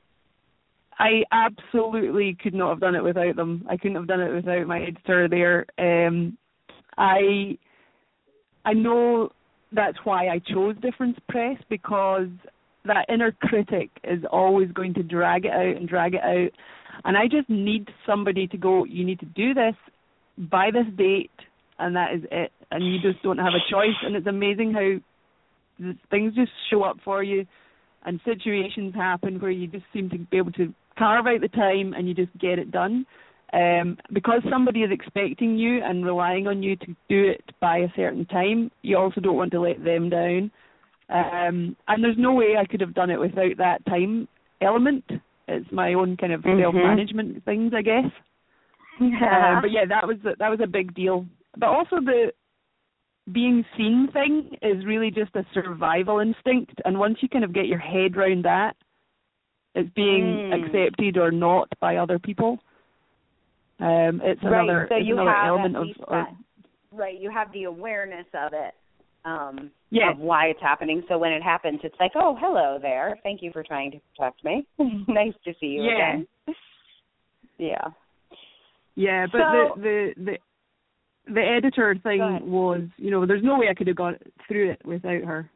I 0.98 1.22
absolutely 1.32 2.36
could 2.42 2.54
not 2.54 2.70
have 2.70 2.80
done 2.80 2.94
it 2.94 3.02
without 3.02 3.34
them. 3.36 3.64
I 3.68 3.76
couldn't 3.76 3.96
have 3.96 4.06
done 4.06 4.20
it 4.20 4.34
without 4.34 4.66
my 4.66 4.82
editor 4.82 5.28
there. 5.28 5.66
Um, 5.78 6.36
I 6.98 7.56
I 8.64 8.74
know 8.74 9.30
that's 9.72 9.98
why 10.04 10.28
I 10.28 10.40
chose 10.40 10.76
Difference 10.82 11.18
Press 11.28 11.56
because 11.68 12.28
that 12.84 13.06
inner 13.08 13.32
critic 13.32 13.90
is 14.04 14.22
always 14.30 14.70
going 14.72 14.94
to 14.94 15.02
drag 15.02 15.44
it 15.44 15.52
out 15.52 15.76
and 15.76 15.88
drag 15.88 16.14
it 16.14 16.22
out. 16.22 16.50
And 17.04 17.16
I 17.16 17.28
just 17.28 17.48
need 17.48 17.88
somebody 18.06 18.46
to 18.48 18.56
go, 18.56 18.84
you 18.84 19.04
need 19.04 19.20
to 19.20 19.26
do 19.26 19.54
this 19.54 19.74
by 20.36 20.70
this 20.70 20.86
date, 20.96 21.30
and 21.78 21.96
that 21.96 22.14
is 22.14 22.22
it. 22.30 22.52
And 22.70 22.86
you 22.86 23.00
just 23.00 23.22
don't 23.22 23.38
have 23.38 23.54
a 23.54 23.70
choice. 23.72 23.96
And 24.02 24.16
it's 24.16 24.26
amazing 24.26 24.72
how 24.72 25.94
things 26.10 26.34
just 26.34 26.52
show 26.70 26.82
up 26.82 26.98
for 27.04 27.22
you, 27.22 27.46
and 28.04 28.20
situations 28.24 28.94
happen 28.94 29.40
where 29.40 29.50
you 29.50 29.66
just 29.66 29.84
seem 29.92 30.10
to 30.10 30.18
be 30.18 30.36
able 30.36 30.52
to 30.52 30.72
carve 30.98 31.26
out 31.26 31.40
the 31.40 31.48
time 31.48 31.94
and 31.94 32.08
you 32.08 32.14
just 32.14 32.36
get 32.38 32.58
it 32.58 32.70
done. 32.70 33.06
Um, 33.52 33.98
because 34.12 34.42
somebody 34.48 34.80
is 34.80 34.92
expecting 34.92 35.58
you 35.58 35.82
and 35.82 36.06
relying 36.06 36.46
on 36.46 36.62
you 36.62 36.76
to 36.76 36.86
do 37.08 37.28
it 37.30 37.42
by 37.60 37.78
a 37.78 37.88
certain 37.96 38.24
time, 38.26 38.70
you 38.82 38.96
also 38.96 39.20
don't 39.20 39.36
want 39.36 39.50
to 39.52 39.60
let 39.60 39.82
them 39.82 40.08
down. 40.08 40.52
Um, 41.08 41.76
and 41.88 42.04
there's 42.04 42.16
no 42.16 42.32
way 42.32 42.54
I 42.56 42.64
could 42.64 42.80
have 42.80 42.94
done 42.94 43.10
it 43.10 43.18
without 43.18 43.56
that 43.58 43.84
time 43.86 44.28
element. 44.60 45.04
It's 45.50 45.72
my 45.72 45.94
own 45.94 46.16
kind 46.16 46.32
of 46.32 46.42
mm-hmm. 46.42 46.62
self 46.62 46.74
management 46.74 47.44
things, 47.44 47.72
I 47.76 47.82
guess. 47.82 48.10
Yeah. 49.00 49.56
Uh, 49.56 49.60
but 49.62 49.70
yeah, 49.70 49.86
that 49.88 50.06
was 50.06 50.18
a, 50.24 50.36
that 50.38 50.50
was 50.50 50.60
a 50.62 50.66
big 50.66 50.94
deal. 50.94 51.26
But 51.56 51.68
also 51.68 51.96
the 51.96 52.32
being 53.32 53.64
seen 53.76 54.08
thing 54.12 54.56
is 54.62 54.84
really 54.84 55.10
just 55.10 55.34
a 55.36 55.44
survival 55.54 56.20
instinct, 56.20 56.80
and 56.84 56.98
once 56.98 57.18
you 57.20 57.28
kind 57.28 57.44
of 57.44 57.54
get 57.54 57.66
your 57.66 57.78
head 57.78 58.16
around 58.16 58.44
that, 58.44 58.76
it's 59.74 59.90
being 59.94 60.50
mm. 60.50 60.64
accepted 60.66 61.16
or 61.16 61.30
not 61.30 61.68
by 61.80 61.96
other 61.96 62.18
people. 62.18 62.58
Um, 63.78 64.20
it's 64.22 64.42
right. 64.42 64.64
another, 64.64 64.86
so 64.90 64.96
it's 64.96 65.06
you 65.06 65.14
another 65.14 65.30
have 65.30 65.48
element 65.48 65.76
of, 65.76 65.86
right. 66.92 67.18
You 67.18 67.30
have 67.30 67.52
the 67.52 67.64
awareness 67.64 68.26
of 68.34 68.52
it, 68.52 68.74
um, 69.24 69.70
yes. 69.90 70.12
of 70.12 70.18
why 70.18 70.46
it's 70.46 70.60
happening. 70.60 71.02
So 71.08 71.18
when 71.18 71.32
it 71.32 71.42
happens, 71.42 71.80
it's 71.82 71.96
like, 72.00 72.12
oh, 72.14 72.36
hello 72.40 72.78
there. 72.80 73.18
Thank 73.22 73.42
you 73.42 73.50
for 73.52 73.62
trying 73.62 73.90
to 73.92 73.98
protect 74.16 74.44
me. 74.44 74.66
nice 75.08 75.34
to 75.44 75.52
see 75.60 75.66
you 75.66 75.82
yeah. 75.82 76.12
again. 76.12 76.26
Yeah. 77.58 77.88
Yeah, 78.96 79.26
but 79.30 79.38
so, 79.38 79.80
the 79.80 80.12
the 80.16 80.24
the 80.24 81.32
the 81.32 81.40
editor 81.40 81.94
thing 82.02 82.40
was, 82.42 82.82
you 82.96 83.10
know, 83.10 83.24
there's 83.24 83.42
no 83.42 83.58
way 83.58 83.68
I 83.70 83.74
could 83.74 83.86
have 83.86 83.96
got 83.96 84.14
through 84.48 84.72
it 84.72 84.80
without 84.84 85.22
her. 85.22 85.50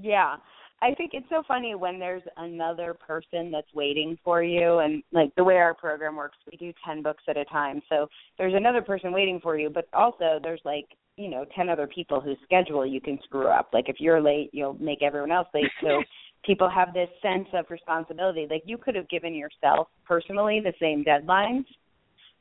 Yeah. 0.00 0.36
I 0.82 0.94
think 0.94 1.10
it's 1.12 1.28
so 1.28 1.42
funny 1.46 1.74
when 1.74 1.98
there's 1.98 2.22
another 2.38 2.94
person 2.94 3.50
that's 3.50 3.72
waiting 3.74 4.18
for 4.24 4.42
you 4.42 4.78
and 4.78 5.02
like 5.12 5.34
the 5.36 5.44
way 5.44 5.56
our 5.56 5.74
program 5.74 6.16
works, 6.16 6.38
we 6.50 6.56
do 6.56 6.72
10 6.86 7.02
books 7.02 7.22
at 7.28 7.36
a 7.36 7.44
time. 7.46 7.82
So 7.88 8.08
there's 8.38 8.54
another 8.54 8.80
person 8.80 9.12
waiting 9.12 9.40
for 9.42 9.58
you, 9.58 9.68
but 9.68 9.88
also 9.92 10.38
there's 10.42 10.62
like, 10.64 10.86
you 11.16 11.28
know, 11.28 11.44
10 11.54 11.68
other 11.68 11.86
people 11.86 12.20
whose 12.20 12.38
schedule 12.44 12.86
you 12.86 13.00
can 13.00 13.18
screw 13.24 13.48
up. 13.48 13.70
Like 13.74 13.90
if 13.90 13.96
you're 13.98 14.22
late, 14.22 14.48
you'll 14.52 14.78
make 14.80 15.02
everyone 15.02 15.32
else 15.32 15.48
late. 15.52 15.70
So 15.82 16.02
people 16.46 16.70
have 16.70 16.94
this 16.94 17.10
sense 17.20 17.48
of 17.52 17.66
responsibility. 17.68 18.46
Like 18.50 18.62
you 18.64 18.78
could 18.78 18.94
have 18.94 19.08
given 19.10 19.34
yourself 19.34 19.88
personally 20.06 20.60
the 20.64 20.72
same 20.80 21.04
deadlines, 21.04 21.66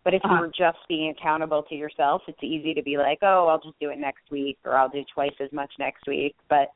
but 0.05 0.13
if 0.13 0.24
uh-huh. 0.24 0.36
you 0.36 0.39
were 0.39 0.48
just 0.48 0.79
being 0.88 1.10
accountable 1.17 1.63
to 1.63 1.75
yourself, 1.75 2.22
it's 2.27 2.41
easy 2.41 2.74
to 2.74 2.81
be 2.81 2.98
like, 2.98 3.19
"Oh, 3.22 3.48
I'll 3.48 3.60
just 3.60 3.77
do 3.79 3.89
it 3.89 4.00
next 4.00 4.31
week 4.31 4.58
or 4.63 4.77
I'll 4.77 4.89
do 4.89 5.03
twice 5.13 5.36
as 5.41 5.51
much 5.51 5.72
next 5.77 6.08
week." 6.08 6.36
But 6.50 6.69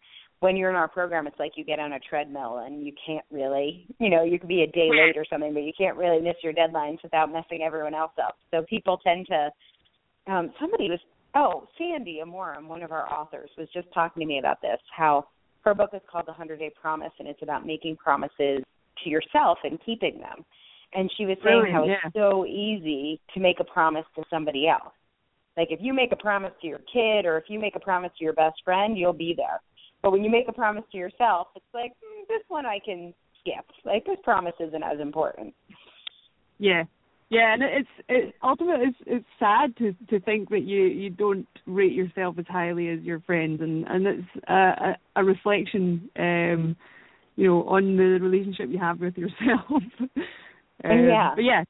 when 0.43 0.57
you're 0.57 0.69
in 0.69 0.75
our 0.75 0.89
program, 0.89 1.25
it's 1.25 1.39
like 1.39 1.53
you 1.55 1.63
get 1.63 1.79
on 1.79 1.93
a 1.93 1.99
treadmill 1.99 2.63
and 2.65 2.85
you 2.85 2.91
can't 3.07 3.23
really, 3.31 3.87
you 3.99 4.09
know, 4.09 4.23
you 4.25 4.37
could 4.37 4.49
be 4.49 4.63
a 4.63 4.67
day 4.67 4.89
late 4.91 5.15
or 5.15 5.25
something, 5.29 5.53
but 5.53 5.63
you 5.63 5.71
can't 5.77 5.95
really 5.95 6.19
miss 6.21 6.35
your 6.43 6.51
deadlines 6.51 7.01
without 7.01 7.31
messing 7.31 7.61
everyone 7.63 7.95
else 7.95 8.11
up. 8.21 8.35
So 8.51 8.65
people 8.69 8.97
tend 8.97 9.25
to. 9.27 9.49
Um, 10.29 10.51
somebody 10.59 10.89
was, 10.89 10.99
oh, 11.33 11.67
Sandy 11.77 12.19
Amorum, 12.21 12.67
one 12.67 12.83
of 12.83 12.91
our 12.91 13.09
authors, 13.09 13.49
was 13.57 13.69
just 13.73 13.87
talking 13.93 14.19
to 14.19 14.27
me 14.27 14.39
about 14.39 14.61
this. 14.61 14.79
How 14.93 15.27
her 15.61 15.73
book 15.73 15.91
is 15.93 16.01
called 16.11 16.25
The 16.27 16.33
Hundred 16.33 16.59
Day 16.59 16.71
Promise, 16.79 17.13
and 17.19 17.27
it's 17.27 17.41
about 17.41 17.65
making 17.65 17.95
promises 17.95 18.63
to 19.03 19.09
yourself 19.09 19.59
and 19.63 19.79
keeping 19.85 20.19
them. 20.19 20.43
And 20.93 21.09
she 21.17 21.25
was 21.25 21.37
saying 21.43 21.57
Really? 21.57 21.71
how 21.71 21.85
Yeah. 21.85 21.95
it's 22.03 22.13
so 22.13 22.45
easy 22.45 23.21
to 23.33 23.39
make 23.39 23.61
a 23.61 23.63
promise 23.63 24.05
to 24.15 24.23
somebody 24.29 24.67
else. 24.67 24.93
Like 25.55 25.69
if 25.71 25.79
you 25.81 25.93
make 25.93 26.11
a 26.11 26.17
promise 26.17 26.51
to 26.61 26.67
your 26.67 26.79
kid 26.91 27.25
or 27.25 27.37
if 27.37 27.45
you 27.47 27.59
make 27.59 27.75
a 27.77 27.79
promise 27.79 28.11
to 28.17 28.23
your 28.23 28.33
best 28.33 28.61
friend, 28.65 28.97
you'll 28.97 29.13
be 29.13 29.33
there. 29.35 29.61
But 30.03 30.11
when 30.11 30.23
you 30.23 30.29
make 30.29 30.47
a 30.49 30.53
promise 30.53 30.83
to 30.91 30.97
yourself, 30.97 31.47
it's 31.55 31.65
like 31.73 31.91
mm, 31.91 32.27
this 32.27 32.43
one 32.49 32.65
I 32.65 32.79
can 32.85 33.13
skip. 33.39 33.65
Like 33.85 34.05
this 34.05 34.17
promise 34.23 34.53
isn't 34.59 34.83
as 34.83 34.99
important. 34.99 35.55
Yeah, 36.59 36.83
yeah, 37.29 37.53
and 37.53 37.63
it's 37.63 37.89
it 38.09 38.35
ultimately 38.43 38.87
it's 38.87 38.97
it's 39.07 39.25
sad 39.39 39.75
to 39.77 39.95
to 40.09 40.19
think 40.19 40.49
that 40.49 40.63
you 40.63 40.83
you 40.83 41.09
don't 41.09 41.47
rate 41.65 41.93
yourself 41.93 42.35
as 42.37 42.45
highly 42.47 42.89
as 42.89 42.99
your 42.99 43.21
friends, 43.21 43.61
and 43.61 43.87
and 43.87 44.05
it's 44.05 44.45
a 44.47 44.53
a, 44.53 44.95
a 45.15 45.23
reflection, 45.23 46.09
um, 46.19 46.75
you 47.35 47.47
know, 47.47 47.63
on 47.63 47.97
the 47.97 48.19
relationship 48.21 48.69
you 48.69 48.77
have 48.77 48.99
with 48.99 49.17
yourself. 49.17 49.65
um, 49.69 50.19
Yeah. 50.83 51.31
but 51.33 51.43
yeah, 51.43 51.63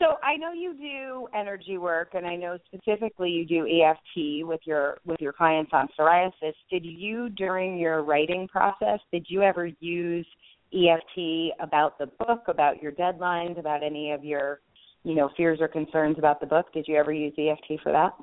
So 0.00 0.16
I 0.24 0.36
know 0.36 0.52
you 0.52 0.74
do 0.74 1.28
energy 1.38 1.76
work, 1.76 2.14
and 2.14 2.26
I 2.26 2.34
know 2.34 2.58
specifically 2.72 3.30
you 3.30 3.44
do 3.44 3.66
EFT 3.68 4.46
with 4.46 4.60
your 4.64 4.98
with 5.04 5.20
your 5.20 5.32
clients 5.32 5.72
on 5.74 5.88
psoriasis. 5.98 6.54
Did 6.70 6.84
you 6.84 7.28
during 7.28 7.78
your 7.78 8.02
writing 8.02 8.48
process? 8.48 8.98
Did 9.12 9.26
you 9.28 9.42
ever 9.42 9.66
use 9.80 10.26
EFT 10.72 11.52
about 11.60 11.98
the 11.98 12.06
book, 12.06 12.44
about 12.48 12.82
your 12.82 12.92
deadlines, 12.92 13.58
about 13.58 13.82
any 13.82 14.12
of 14.12 14.24
your, 14.24 14.60
you 15.04 15.14
know, 15.14 15.28
fears 15.36 15.58
or 15.60 15.68
concerns 15.68 16.16
about 16.18 16.40
the 16.40 16.46
book? 16.46 16.72
Did 16.72 16.86
you 16.88 16.96
ever 16.96 17.12
use 17.12 17.34
EFT 17.36 17.82
for 17.82 17.92
that? 17.92 18.14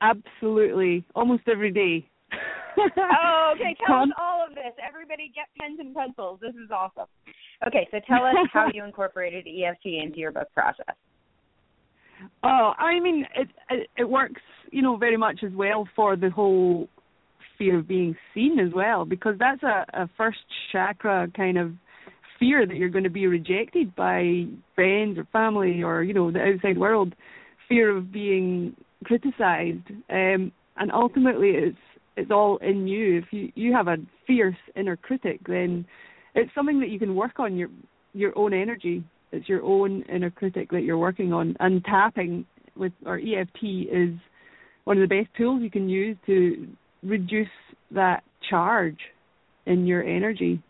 absolutely, 0.00 1.04
almost 1.14 1.42
every 1.46 1.70
day. 1.70 2.08
Oh, 2.78 3.52
okay. 3.54 3.76
Tell 3.86 4.00
us 4.00 4.08
all 4.18 4.46
of 4.46 4.54
this. 4.54 4.72
Everybody 4.86 5.32
get 5.34 5.46
pens 5.58 5.78
and 5.80 5.94
pencils. 5.94 6.38
This 6.40 6.54
is 6.54 6.70
awesome. 6.70 7.06
Okay, 7.66 7.86
so 7.90 7.98
tell 8.06 8.24
us 8.24 8.34
how 8.52 8.68
you 8.74 8.84
incorporated 8.84 9.46
EFT 9.46 9.86
into 10.02 10.18
your 10.18 10.32
book 10.32 10.48
process. 10.54 10.94
Oh, 12.42 12.72
I 12.78 13.00
mean, 13.00 13.26
it, 13.34 13.48
it 13.70 13.88
it 13.98 14.04
works, 14.04 14.42
you 14.70 14.82
know, 14.82 14.96
very 14.96 15.16
much 15.16 15.40
as 15.44 15.52
well 15.52 15.88
for 15.96 16.16
the 16.16 16.30
whole 16.30 16.88
fear 17.58 17.78
of 17.78 17.88
being 17.88 18.16
seen 18.34 18.58
as 18.58 18.72
well, 18.74 19.04
because 19.04 19.34
that's 19.38 19.62
a, 19.62 19.84
a 19.94 20.10
first 20.16 20.38
chakra 20.72 21.28
kind 21.36 21.58
of 21.58 21.72
fear 22.38 22.66
that 22.66 22.76
you're 22.76 22.88
going 22.88 23.04
to 23.04 23.10
be 23.10 23.26
rejected 23.26 23.94
by 23.94 24.44
friends 24.74 25.18
or 25.18 25.26
family 25.32 25.82
or 25.82 26.02
you 26.02 26.14
know 26.14 26.30
the 26.30 26.40
outside 26.40 26.78
world, 26.78 27.14
fear 27.68 27.96
of 27.96 28.12
being 28.12 28.74
criticized, 29.04 29.88
um, 30.10 30.52
and 30.76 30.92
ultimately 30.92 31.50
it's 31.50 31.78
it's 32.20 32.30
all 32.30 32.58
in 32.58 32.86
you. 32.86 33.18
If 33.18 33.24
you 33.32 33.52
you 33.54 33.72
have 33.72 33.88
a 33.88 33.96
fierce 34.26 34.56
inner 34.76 34.96
critic, 34.96 35.40
then 35.46 35.84
it's 36.34 36.54
something 36.54 36.80
that 36.80 36.90
you 36.90 36.98
can 36.98 37.14
work 37.14 37.38
on 37.38 37.56
your 37.56 37.68
your 38.12 38.36
own 38.36 38.52
energy. 38.52 39.02
It's 39.32 39.48
your 39.48 39.62
own 39.62 40.02
inner 40.02 40.30
critic 40.30 40.70
that 40.70 40.82
you're 40.82 40.98
working 40.98 41.32
on, 41.32 41.56
and 41.60 41.84
tapping 41.84 42.44
with 42.76 42.92
or 43.06 43.18
EFT 43.18 43.62
is 43.90 44.10
one 44.84 45.00
of 45.00 45.08
the 45.08 45.22
best 45.22 45.34
tools 45.36 45.62
you 45.62 45.70
can 45.70 45.88
use 45.88 46.16
to 46.26 46.68
reduce 47.02 47.48
that 47.90 48.22
charge 48.48 48.98
in 49.66 49.86
your 49.86 50.02
energy. 50.02 50.62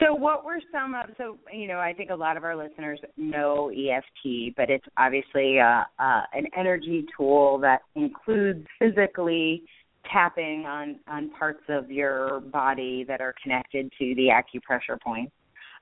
So, 0.00 0.14
what 0.14 0.44
were 0.44 0.60
some 0.70 0.94
of? 0.94 1.06
So, 1.16 1.38
you 1.52 1.66
know, 1.66 1.78
I 1.78 1.92
think 1.92 2.10
a 2.10 2.14
lot 2.14 2.36
of 2.36 2.44
our 2.44 2.56
listeners 2.56 3.00
know 3.16 3.70
EFT, 3.70 4.54
but 4.56 4.70
it's 4.70 4.84
obviously 4.96 5.58
uh, 5.58 5.82
uh, 5.98 6.22
an 6.32 6.46
energy 6.56 7.04
tool 7.16 7.58
that 7.58 7.80
includes 7.96 8.64
physically 8.78 9.64
tapping 10.12 10.64
on 10.66 10.98
on 11.08 11.30
parts 11.30 11.62
of 11.68 11.90
your 11.90 12.40
body 12.40 13.04
that 13.08 13.20
are 13.20 13.34
connected 13.42 13.90
to 13.98 14.14
the 14.14 14.28
acupressure 14.28 15.00
points. 15.00 15.32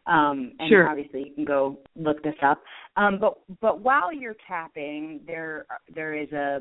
Um, 0.06 0.52
and 0.60 0.68
Sure. 0.68 0.88
obviously, 0.88 1.24
you 1.28 1.34
can 1.34 1.44
go 1.44 1.78
look 1.96 2.22
this 2.22 2.36
up. 2.42 2.62
Um, 2.96 3.18
but 3.18 3.38
but 3.60 3.80
while 3.80 4.12
you're 4.12 4.36
tapping, 4.46 5.20
there 5.26 5.66
there 5.94 6.14
is 6.14 6.30
a 6.32 6.60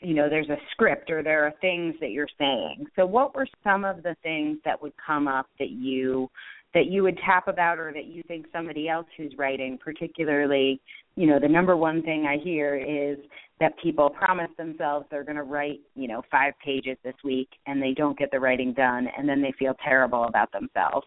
you 0.00 0.14
know 0.14 0.28
there's 0.28 0.48
a 0.48 0.58
script 0.72 1.10
or 1.10 1.22
there 1.22 1.44
are 1.46 1.52
things 1.60 1.94
that 2.00 2.10
you're 2.10 2.28
saying. 2.38 2.86
So, 2.96 3.06
what 3.06 3.34
were 3.34 3.46
some 3.62 3.84
of 3.84 4.02
the 4.02 4.16
things 4.22 4.58
that 4.64 4.80
would 4.82 4.94
come 5.04 5.28
up 5.28 5.46
that 5.58 5.70
you 5.70 6.28
that 6.74 6.86
you 6.86 7.02
would 7.02 7.18
tap 7.24 7.48
about 7.48 7.78
or 7.78 7.92
that 7.92 8.06
you 8.06 8.22
think 8.26 8.46
somebody 8.52 8.88
else 8.88 9.06
who's 9.16 9.32
writing 9.36 9.78
particularly 9.82 10.80
you 11.16 11.26
know 11.26 11.38
the 11.38 11.48
number 11.48 11.76
one 11.76 12.02
thing 12.02 12.24
i 12.26 12.42
hear 12.42 12.76
is 12.76 13.18
that 13.62 13.72
people 13.82 14.10
promise 14.10 14.50
themselves 14.58 15.06
they're 15.10 15.24
going 15.24 15.36
to 15.36 15.44
write 15.44 15.80
you 15.94 16.08
know 16.08 16.20
five 16.30 16.52
pages 16.64 16.96
this 17.04 17.14
week 17.24 17.48
and 17.66 17.80
they 17.80 17.92
don't 17.92 18.18
get 18.18 18.30
the 18.32 18.40
writing 18.40 18.72
done 18.72 19.06
and 19.16 19.28
then 19.28 19.40
they 19.40 19.52
feel 19.58 19.74
terrible 19.84 20.24
about 20.24 20.50
themselves 20.52 21.06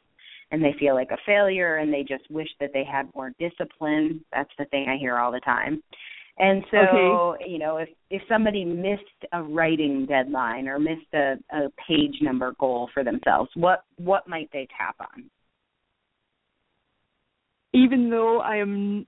and 0.52 0.64
they 0.64 0.74
feel 0.80 0.96
like 0.96 1.12
a 1.12 1.18
failure 1.26 1.78
and 1.78 1.94
they 1.94 2.02
just 2.04 2.24
wish 2.32 2.48
that 2.60 2.72
they 2.74 2.84
had 2.84 3.14
more 3.14 3.32
discipline 3.40 4.24
that's 4.32 4.50
the 4.58 4.66
thing 4.66 4.86
i 4.90 4.98
hear 4.98 5.18
all 5.18 5.32
the 5.32 5.40
time 5.42 5.82
And 6.38 6.66
so, 6.70 6.78
okay. 6.78 7.50
you 7.50 7.60
know, 7.60 7.78
if 7.78 7.90
if 8.10 8.22
somebody 8.28 8.66
missed 8.66 9.22
a 9.32 9.42
writing 9.42 10.06
deadline 10.06 10.68
or 10.68 10.80
missed 10.80 11.14
a, 11.14 11.36
a 11.52 11.70
page 11.88 12.18
number 12.22 12.54
goal 12.60 12.90
for 12.94 13.04
themselves, 13.06 13.50
what 13.56 13.84
what 13.98 14.28
might 14.28 14.50
they 14.52 14.68
tap 14.78 14.96
on? 15.00 15.30
Even 17.74 18.10
though 18.10 18.42
I 18.42 18.58
am 18.58 19.08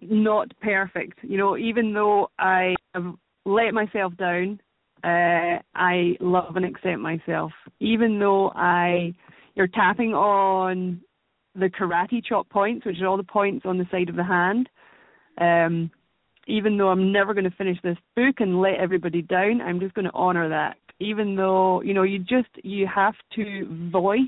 not 0.00 0.52
perfect, 0.60 1.18
you 1.22 1.38
know, 1.38 1.56
even 1.56 1.92
though 1.92 2.30
I 2.38 2.74
have 2.94 3.14
let 3.44 3.74
myself 3.74 4.16
down, 4.16 4.60
uh, 5.02 5.60
I 5.74 6.16
love 6.20 6.56
and 6.56 6.64
accept 6.64 6.98
myself. 6.98 7.52
Even 7.80 8.18
though 8.18 8.50
I, 8.54 9.14
you're 9.54 9.68
tapping 9.68 10.14
on 10.14 11.00
the 11.54 11.70
karate 11.70 12.24
chop 12.24 12.48
points, 12.48 12.86
which 12.86 13.00
are 13.00 13.06
all 13.06 13.16
the 13.16 13.22
points 13.22 13.64
on 13.66 13.78
the 13.78 13.86
side 13.90 14.08
of 14.08 14.16
the 14.16 14.24
hand. 14.24 14.68
Um, 15.40 15.90
even 16.46 16.76
though 16.76 16.88
I'm 16.88 17.12
never 17.12 17.34
going 17.34 17.48
to 17.48 17.56
finish 17.56 17.78
this 17.82 17.96
book 18.16 18.36
and 18.38 18.60
let 18.60 18.74
everybody 18.74 19.22
down, 19.22 19.60
I'm 19.60 19.80
just 19.80 19.94
going 19.94 20.06
to 20.06 20.12
honor 20.14 20.48
that. 20.48 20.76
Even 20.98 21.34
though 21.34 21.80
you 21.82 21.94
know, 21.94 22.02
you 22.02 22.18
just 22.18 22.48
you 22.62 22.86
have 22.92 23.14
to 23.36 23.88
voice 23.90 24.18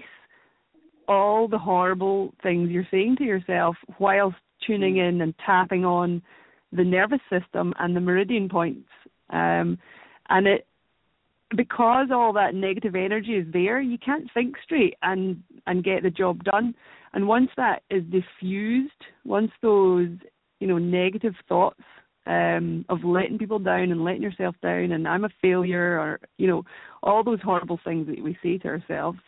all 1.09 1.49
the 1.49 1.59
horrible 1.59 2.33
things 2.43 2.71
you're 2.71 2.87
saying 2.91 3.17
to 3.19 3.25
yourself 3.25 3.77
whilst 3.99 4.37
tuning 4.67 4.99
in 4.99 5.21
and 5.21 5.35
tapping 5.45 5.85
on 5.85 6.23
the 6.73 6.85
nervous 6.85 7.21
system 7.31 7.75
and 7.79 7.95
the 7.95 8.01
meridian 8.01 8.49
points. 8.49 8.89
Um, 9.31 9.79
and 10.29 10.47
it 10.47 10.67
because 11.57 12.09
all 12.11 12.33
that 12.33 12.55
negative 12.55 12.95
energy 12.95 13.33
is 13.33 13.47
there, 13.53 13.81
you 13.81 13.99
can't 13.99 14.29
think 14.33 14.57
straight 14.63 14.95
and 15.03 15.43
and 15.67 15.85
get 15.85 16.03
the 16.03 16.11
job 16.11 16.45
done. 16.45 16.75
And 17.13 17.29
once 17.29 17.51
that 17.57 17.83
is 17.91 18.03
diffused, 18.05 18.93
once 19.25 19.51
those 19.61 20.09
you 20.61 20.67
know 20.67 20.79
negative 20.79 21.35
thoughts 21.49 21.83
um, 22.27 22.85
of 22.89 23.05
letting 23.05 23.39
people 23.39 23.59
down 23.59 23.91
and 23.91 24.05
letting 24.05 24.23
yourself 24.23 24.55
down, 24.63 24.93
and 24.93 25.07
I'm 25.07 25.25
a 25.25 25.31
failure, 25.41 25.99
or 25.99 26.21
you 26.39 26.47
know 26.47 26.65
all 27.03 27.23
those 27.23 27.41
horrible 27.43 27.81
things 27.85 28.07
that 28.07 28.23
we 28.23 28.37
say 28.43 28.59
to 28.59 28.69
ourselves, 28.69 29.19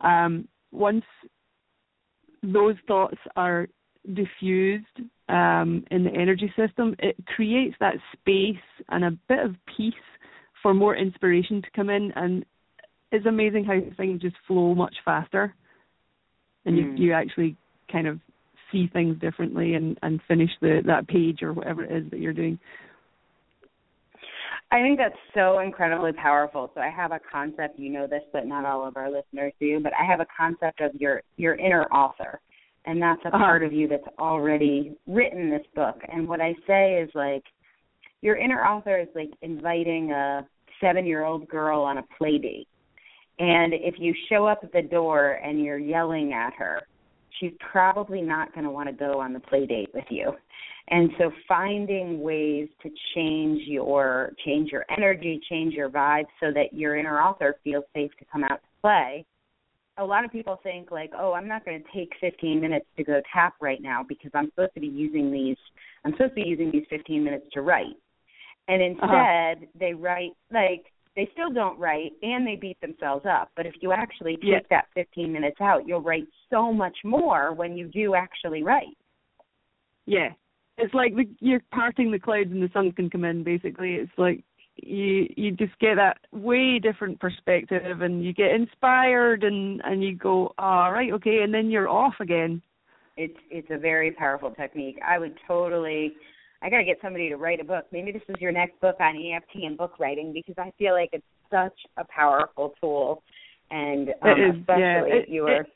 um, 0.00 0.48
once 0.72 1.04
those 2.42 2.76
thoughts 2.86 3.18
are 3.36 3.68
diffused 4.14 4.86
um, 5.28 5.84
in 5.90 6.04
the 6.04 6.10
energy 6.10 6.52
system, 6.56 6.96
it 6.98 7.16
creates 7.26 7.76
that 7.80 7.94
space 8.12 8.56
and 8.88 9.04
a 9.04 9.10
bit 9.28 9.38
of 9.44 9.54
peace 9.76 9.94
for 10.62 10.74
more 10.74 10.96
inspiration 10.96 11.62
to 11.62 11.68
come 11.74 11.90
in 11.90 12.12
and 12.16 12.44
it's 13.10 13.26
amazing 13.26 13.64
how 13.64 13.78
things 13.96 14.20
just 14.20 14.36
flow 14.46 14.74
much 14.74 14.94
faster 15.04 15.54
and 16.66 16.76
Mm. 16.76 16.98
you 16.98 17.06
you 17.06 17.12
actually 17.12 17.56
kind 17.90 18.06
of 18.06 18.20
see 18.70 18.88
things 18.92 19.18
differently 19.18 19.74
and 19.74 19.98
and 20.02 20.20
finish 20.28 20.50
the 20.60 20.82
that 20.84 21.06
page 21.08 21.42
or 21.42 21.52
whatever 21.52 21.84
it 21.84 21.90
is 21.92 22.10
that 22.10 22.20
you're 22.20 22.32
doing 22.32 22.58
I 24.70 24.82
think 24.82 24.98
that's 24.98 25.16
so 25.32 25.60
incredibly 25.60 26.12
powerful. 26.12 26.70
So 26.74 26.82
I 26.82 26.90
have 26.90 27.10
a 27.10 27.18
concept, 27.32 27.78
you 27.78 27.88
know 27.88 28.06
this, 28.06 28.22
but 28.34 28.46
not 28.46 28.66
all 28.66 28.86
of 28.86 28.98
our 28.98 29.10
listeners 29.10 29.54
do, 29.58 29.80
but 29.80 29.94
I 29.98 30.04
have 30.04 30.20
a 30.20 30.26
concept 30.36 30.82
of 30.82 30.94
your 30.94 31.22
your 31.36 31.54
inner 31.54 31.84
author. 31.84 32.40
And 32.88 33.02
that's 33.02 33.22
a 33.26 33.28
Uh-huh. 33.28 33.38
part 33.38 33.62
of 33.62 33.72
you 33.72 33.86
that's 33.86 34.08
already 34.18 34.96
written 35.06 35.50
this 35.50 35.66
book. 35.74 36.02
And 36.08 36.26
what 36.26 36.40
I 36.40 36.54
say 36.66 36.94
is 37.02 37.10
like 37.14 37.44
your 38.22 38.36
inner 38.36 38.64
author 38.64 38.98
is 38.98 39.08
like 39.14 39.30
inviting 39.42 40.10
a 40.10 40.46
7-year-old 40.82 41.46
girl 41.48 41.82
on 41.82 41.98
a 41.98 42.04
play 42.16 42.38
date. 42.38 42.66
And 43.38 43.74
if 43.74 43.96
you 43.98 44.14
show 44.28 44.46
up 44.46 44.60
at 44.62 44.72
the 44.72 44.82
door 44.82 45.38
and 45.44 45.62
you're 45.62 45.78
yelling 45.78 46.32
at 46.32 46.54
her, 46.54 46.80
she's 47.38 47.52
probably 47.60 48.22
not 48.22 48.52
going 48.54 48.64
to 48.64 48.70
want 48.70 48.88
to 48.88 48.94
go 48.94 49.20
on 49.20 49.32
the 49.34 49.40
play 49.40 49.66
date 49.66 49.90
with 49.94 50.06
you. 50.08 50.32
And 50.88 51.10
so 51.18 51.30
finding 51.46 52.22
ways 52.22 52.68
to 52.82 52.90
change 53.14 53.60
your 53.66 54.32
change 54.46 54.72
your 54.72 54.86
energy, 54.88 55.38
change 55.50 55.74
your 55.74 55.90
vibe 55.90 56.24
so 56.40 56.50
that 56.52 56.72
your 56.72 56.96
inner 56.96 57.20
author 57.20 57.56
feels 57.62 57.84
safe 57.94 58.10
to 58.18 58.24
come 58.32 58.44
out 58.44 58.60
to 58.62 58.68
play. 58.80 59.26
A 59.98 60.04
lot 60.04 60.24
of 60.24 60.30
people 60.32 60.58
think 60.62 60.90
like, 60.90 61.12
"Oh, 61.18 61.32
I'm 61.32 61.48
not 61.48 61.64
going 61.64 61.82
to 61.82 61.88
take 61.92 62.12
15 62.20 62.60
minutes 62.60 62.86
to 62.96 63.04
go 63.04 63.20
tap 63.32 63.54
right 63.60 63.82
now 63.82 64.04
because 64.08 64.30
I'm 64.34 64.46
supposed 64.50 64.74
to 64.74 64.80
be 64.80 64.86
using 64.86 65.30
these 65.30 65.56
I'm 66.04 66.12
supposed 66.12 66.30
to 66.36 66.42
be 66.42 66.48
using 66.48 66.70
these 66.70 66.86
15 66.88 67.22
minutes 67.24 67.46
to 67.52 67.62
write." 67.62 67.96
And 68.68 68.80
uh-huh. 68.82 69.56
instead, 69.56 69.68
they 69.78 69.94
write 69.94 70.32
like 70.52 70.84
they 71.16 71.28
still 71.32 71.50
don't 71.52 71.78
write 71.78 72.12
and 72.22 72.46
they 72.46 72.54
beat 72.54 72.80
themselves 72.80 73.26
up. 73.26 73.50
But 73.56 73.66
if 73.66 73.74
you 73.80 73.92
actually 73.92 74.36
take 74.36 74.44
Yeah. 74.44 74.60
that 74.70 74.86
15 74.94 75.32
minutes 75.32 75.60
out, 75.60 75.86
you'll 75.86 76.00
write 76.00 76.28
so 76.48 76.72
much 76.72 76.96
more 77.04 77.52
when 77.52 77.76
you 77.76 77.88
do 77.88 78.14
actually 78.14 78.62
write. 78.62 78.96
yeah 80.06 80.30
it's 80.78 80.94
like 80.94 81.14
the, 81.14 81.28
you're 81.40 81.62
parting 81.72 82.10
the 82.10 82.18
clouds 82.18 82.50
and 82.50 82.62
the 82.62 82.70
sun 82.72 82.92
can 82.92 83.10
come 83.10 83.24
in 83.24 83.42
basically 83.42 83.94
it's 83.96 84.16
like 84.16 84.42
you 84.82 85.26
you 85.36 85.50
just 85.52 85.78
get 85.80 85.96
that 85.96 86.18
way 86.32 86.78
different 86.78 87.20
perspective 87.20 88.00
and 88.00 88.24
you 88.24 88.32
get 88.32 88.52
inspired 88.52 89.44
and 89.44 89.80
and 89.84 90.02
you 90.02 90.14
go 90.14 90.52
all 90.58 90.92
right 90.92 91.12
okay 91.12 91.40
and 91.42 91.52
then 91.52 91.70
you're 91.70 91.88
off 91.88 92.14
again 92.20 92.62
it's 93.18 93.36
it's 93.50 93.68
a 93.70 93.76
very 93.76 94.12
powerful 94.12 94.52
technique. 94.52 94.98
I 95.04 95.18
would 95.18 95.34
totally 95.46 96.12
I 96.62 96.70
gotta 96.70 96.84
get 96.84 96.98
somebody 97.02 97.28
to 97.28 97.36
write 97.36 97.60
a 97.60 97.64
book. 97.64 97.84
Maybe 97.92 98.12
this 98.12 98.22
is 98.28 98.36
your 98.40 98.52
next 98.52 98.80
book 98.80 98.96
on 99.00 99.16
EFT 99.16 99.64
and 99.64 99.76
book 99.76 99.98
writing 99.98 100.32
because 100.32 100.54
I 100.56 100.72
feel 100.78 100.92
like 100.92 101.10
it's 101.12 101.26
such 101.50 101.76
a 101.96 102.04
powerful 102.04 102.74
tool 102.80 103.22
and 103.70 104.10
um, 104.22 104.30
It 104.30 104.38
is, 104.38 104.60
especially 104.60 104.80
yeah. 104.82 105.04
It- 105.04 105.28
your 105.28 105.48
it- 105.48 105.66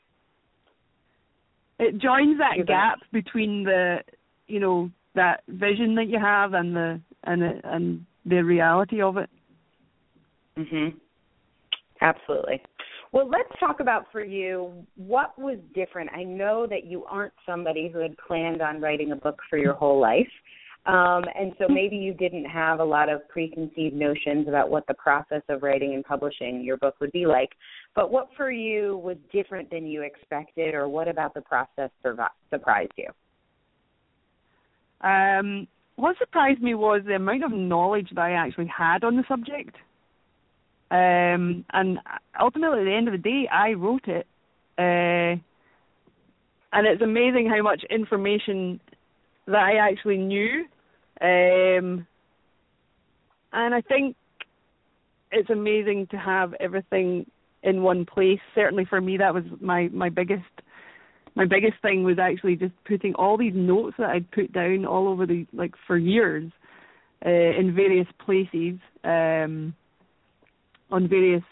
it 1.79 1.97
joins 1.97 2.37
that 2.37 2.65
gap 2.65 2.99
between 3.11 3.63
the 3.63 3.97
you 4.47 4.59
know 4.59 4.89
that 5.15 5.41
vision 5.47 5.95
that 5.95 6.07
you 6.07 6.19
have 6.19 6.53
and 6.53 6.73
the 6.75 7.01
and 7.23 7.41
the, 7.41 7.61
and 7.63 8.05
the 8.25 8.41
reality 8.41 9.01
of 9.01 9.17
it 9.17 9.29
Mhm. 10.57 10.95
Absolutely. 12.01 12.61
Well, 13.11 13.27
let's 13.27 13.49
talk 13.59 13.79
about 13.79 14.11
for 14.11 14.23
you 14.23 14.85
what 14.95 15.37
was 15.39 15.57
different. 15.73 16.09
I 16.13 16.23
know 16.23 16.65
that 16.67 16.85
you 16.85 17.05
aren't 17.05 17.33
somebody 17.45 17.87
who 17.87 17.99
had 17.99 18.17
planned 18.17 18.61
on 18.61 18.81
writing 18.81 19.11
a 19.11 19.15
book 19.15 19.39
for 19.49 19.57
your 19.57 19.73
whole 19.73 19.99
life. 19.99 20.29
Um, 20.85 21.23
and 21.35 21.53
so 21.57 21.67
maybe 21.69 21.95
you 21.95 22.13
didn't 22.13 22.43
have 22.43 22.81
a 22.81 22.83
lot 22.83 23.07
of 23.07 23.25
preconceived 23.29 23.95
notions 23.95 24.49
about 24.49 24.69
what 24.69 24.85
the 24.87 24.93
process 24.95 25.41
of 25.47 25.63
writing 25.63 25.93
and 25.93 26.03
publishing 26.03 26.61
your 26.61 26.75
book 26.75 26.95
would 26.99 27.13
be 27.13 27.25
like. 27.25 27.51
But 27.95 28.11
what 28.11 28.27
for 28.35 28.51
you 28.51 28.97
was 28.97 29.15
different 29.31 29.69
than 29.69 29.85
you 29.85 30.01
expected, 30.01 30.73
or 30.73 30.89
what 30.89 31.07
about 31.07 31.33
the 31.35 31.41
process 31.41 31.89
surprised 32.49 32.91
you? 32.97 33.09
Um, 35.07 35.67
what 35.95 36.17
surprised 36.17 36.61
me 36.61 36.73
was 36.73 37.01
the 37.05 37.15
amount 37.15 37.43
of 37.43 37.51
knowledge 37.51 38.09
that 38.15 38.21
I 38.21 38.31
actually 38.31 38.67
had 38.75 39.03
on 39.03 39.15
the 39.15 39.23
subject. 39.27 39.75
Um, 40.91 41.65
and 41.73 41.99
ultimately, 42.39 42.81
at 42.81 42.85
the 42.85 42.93
end 42.93 43.07
of 43.07 43.13
the 43.13 43.17
day, 43.17 43.47
I 43.51 43.73
wrote 43.73 44.07
it. 44.07 44.27
Uh, 44.77 45.39
and 46.73 46.87
it's 46.87 47.01
amazing 47.01 47.49
how 47.49 47.61
much 47.61 47.83
information 47.89 48.79
that 49.47 49.55
I 49.55 49.75
actually 49.75 50.17
knew. 50.17 50.65
Um, 51.21 52.07
and 53.53 53.75
I 53.75 53.81
think 53.87 54.15
it's 55.31 55.49
amazing 55.49 56.07
to 56.11 56.17
have 56.17 56.53
everything 56.59 57.25
in 57.61 57.81
one 57.81 58.05
place. 58.05 58.39
Certainly 58.55 58.85
for 58.85 58.99
me, 58.99 59.17
that 59.17 59.33
was 59.33 59.43
my 59.61 59.89
my 59.93 60.09
biggest 60.09 60.43
my 61.35 61.45
biggest 61.45 61.81
thing 61.81 62.03
was 62.03 62.19
actually 62.19 62.55
just 62.55 62.73
putting 62.85 63.15
all 63.15 63.37
these 63.37 63.53
notes 63.55 63.95
that 63.97 64.09
I'd 64.09 64.29
put 64.31 64.53
down 64.53 64.85
all 64.85 65.07
over 65.07 65.25
the 65.25 65.45
like 65.53 65.73
for 65.87 65.97
years 65.97 66.51
uh, 67.25 67.29
in 67.29 67.73
various 67.75 68.07
places 68.23 68.79
um, 69.03 69.73
on 70.91 71.07
various 71.07 71.43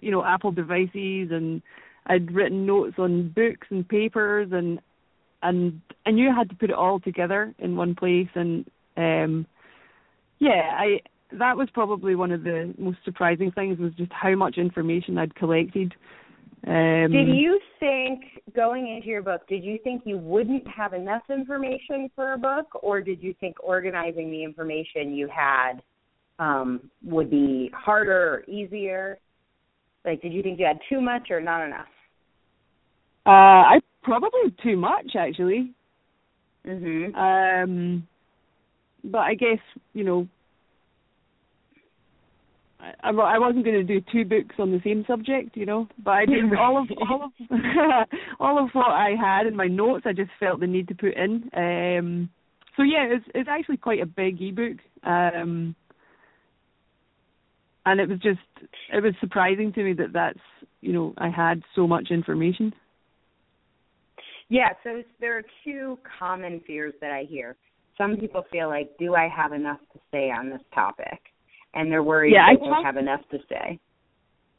you 0.00 0.10
know 0.10 0.24
Apple 0.24 0.52
devices 0.52 1.30
and 1.30 1.62
I'd 2.06 2.32
written 2.32 2.66
notes 2.66 2.94
on 2.98 3.32
books 3.34 3.66
and 3.70 3.88
papers 3.88 4.48
and 4.52 4.80
and 5.42 5.80
I 6.06 6.10
knew 6.10 6.30
I 6.30 6.34
had 6.34 6.50
to 6.50 6.56
put 6.56 6.70
it 6.70 6.76
all 6.76 7.00
together 7.00 7.54
in 7.58 7.76
one 7.76 7.94
place 7.94 8.28
and 8.34 8.64
um 8.96 9.46
yeah 10.38 10.70
I 10.78 11.00
that 11.32 11.56
was 11.56 11.68
probably 11.72 12.14
one 12.14 12.30
of 12.30 12.44
the 12.44 12.74
most 12.78 12.98
surprising 13.04 13.50
things 13.50 13.78
was 13.78 13.92
just 13.94 14.12
how 14.12 14.34
much 14.34 14.58
information 14.58 15.18
I'd 15.18 15.34
collected 15.34 15.94
um, 16.66 17.12
Did 17.12 17.28
you 17.28 17.60
think 17.80 18.24
going 18.54 18.88
into 18.88 19.08
your 19.08 19.22
book, 19.22 19.46
did 19.48 19.62
you 19.62 19.78
think 19.84 20.02
you 20.04 20.16
wouldn't 20.16 20.66
have 20.68 20.94
enough 20.94 21.22
information 21.28 22.10
for 22.14 22.32
a 22.32 22.38
book, 22.38 22.66
or 22.82 23.00
did 23.00 23.22
you 23.22 23.34
think 23.40 23.56
organizing 23.62 24.30
the 24.30 24.42
information 24.42 25.14
you 25.14 25.28
had 25.28 25.82
um, 26.38 26.90
would 27.04 27.30
be 27.30 27.70
harder 27.74 28.34
or 28.34 28.44
easier? 28.44 29.18
Like, 30.04 30.22
did 30.22 30.32
you 30.32 30.42
think 30.42 30.58
you 30.58 30.66
had 30.66 30.78
too 30.88 31.00
much 31.00 31.30
or 31.30 31.40
not 31.40 31.64
enough? 31.64 31.86
Uh, 33.26 33.30
I 33.30 33.80
probably 34.02 34.54
too 34.62 34.76
much 34.76 35.16
actually. 35.18 35.72
Mhm. 36.66 37.14
Um, 37.14 38.06
but 39.04 39.20
I 39.20 39.34
guess 39.34 39.58
you 39.92 40.04
know, 40.04 40.28
I, 43.02 43.10
I 43.10 43.38
wasn't 43.38 43.64
going 43.64 43.76
to 43.76 44.00
do 44.00 44.04
two 44.12 44.24
books 44.24 44.56
on 44.58 44.70
the 44.70 44.80
same 44.84 45.04
subject, 45.06 45.56
you 45.56 45.66
know. 45.66 45.88
But 46.02 46.10
I 46.10 46.26
did 46.26 46.44
all 46.58 46.82
of 46.82 46.88
all 47.08 47.24
of 47.24 47.32
all 48.40 48.62
of 48.62 48.70
what 48.72 48.90
I 48.90 49.14
had 49.18 49.46
in 49.46 49.56
my 49.56 49.66
notes. 49.66 50.04
I 50.06 50.12
just 50.12 50.30
felt 50.38 50.60
the 50.60 50.66
need 50.66 50.88
to 50.88 50.94
put 50.94 51.14
in. 51.14 51.50
Um, 51.56 52.30
so 52.76 52.82
yeah, 52.82 53.06
it's 53.08 53.24
it's 53.34 53.48
actually 53.50 53.78
quite 53.78 54.00
a 54.00 54.06
big 54.06 54.40
ebook. 54.40 54.78
Um, 55.02 55.74
and 57.86 58.00
it 58.00 58.08
was 58.08 58.18
just 58.18 58.40
it 58.92 59.02
was 59.02 59.14
surprising 59.20 59.72
to 59.74 59.82
me 59.82 59.92
that 59.94 60.12
that's 60.12 60.38
you 60.80 60.92
know 60.92 61.14
I 61.18 61.28
had 61.28 61.62
so 61.74 61.86
much 61.86 62.08
information. 62.10 62.74
Yeah, 64.48 64.70
so 64.82 65.02
there 65.20 65.38
are 65.38 65.42
two 65.64 65.98
common 66.18 66.60
fears 66.66 66.94
that 67.00 67.10
I 67.10 67.24
hear. 67.24 67.56
Some 67.96 68.16
people 68.16 68.44
feel 68.52 68.68
like, 68.68 68.90
do 68.98 69.14
I 69.14 69.28
have 69.28 69.52
enough 69.52 69.80
to 69.92 69.98
say 70.12 70.30
on 70.30 70.50
this 70.50 70.60
topic? 70.74 71.20
And 71.74 71.90
they're 71.90 72.02
worried 72.02 72.32
yeah, 72.32 72.46
they 72.52 72.64
don't 72.64 72.84
have 72.84 72.96
enough 72.96 73.20
to 73.30 73.38
say. 73.48 73.78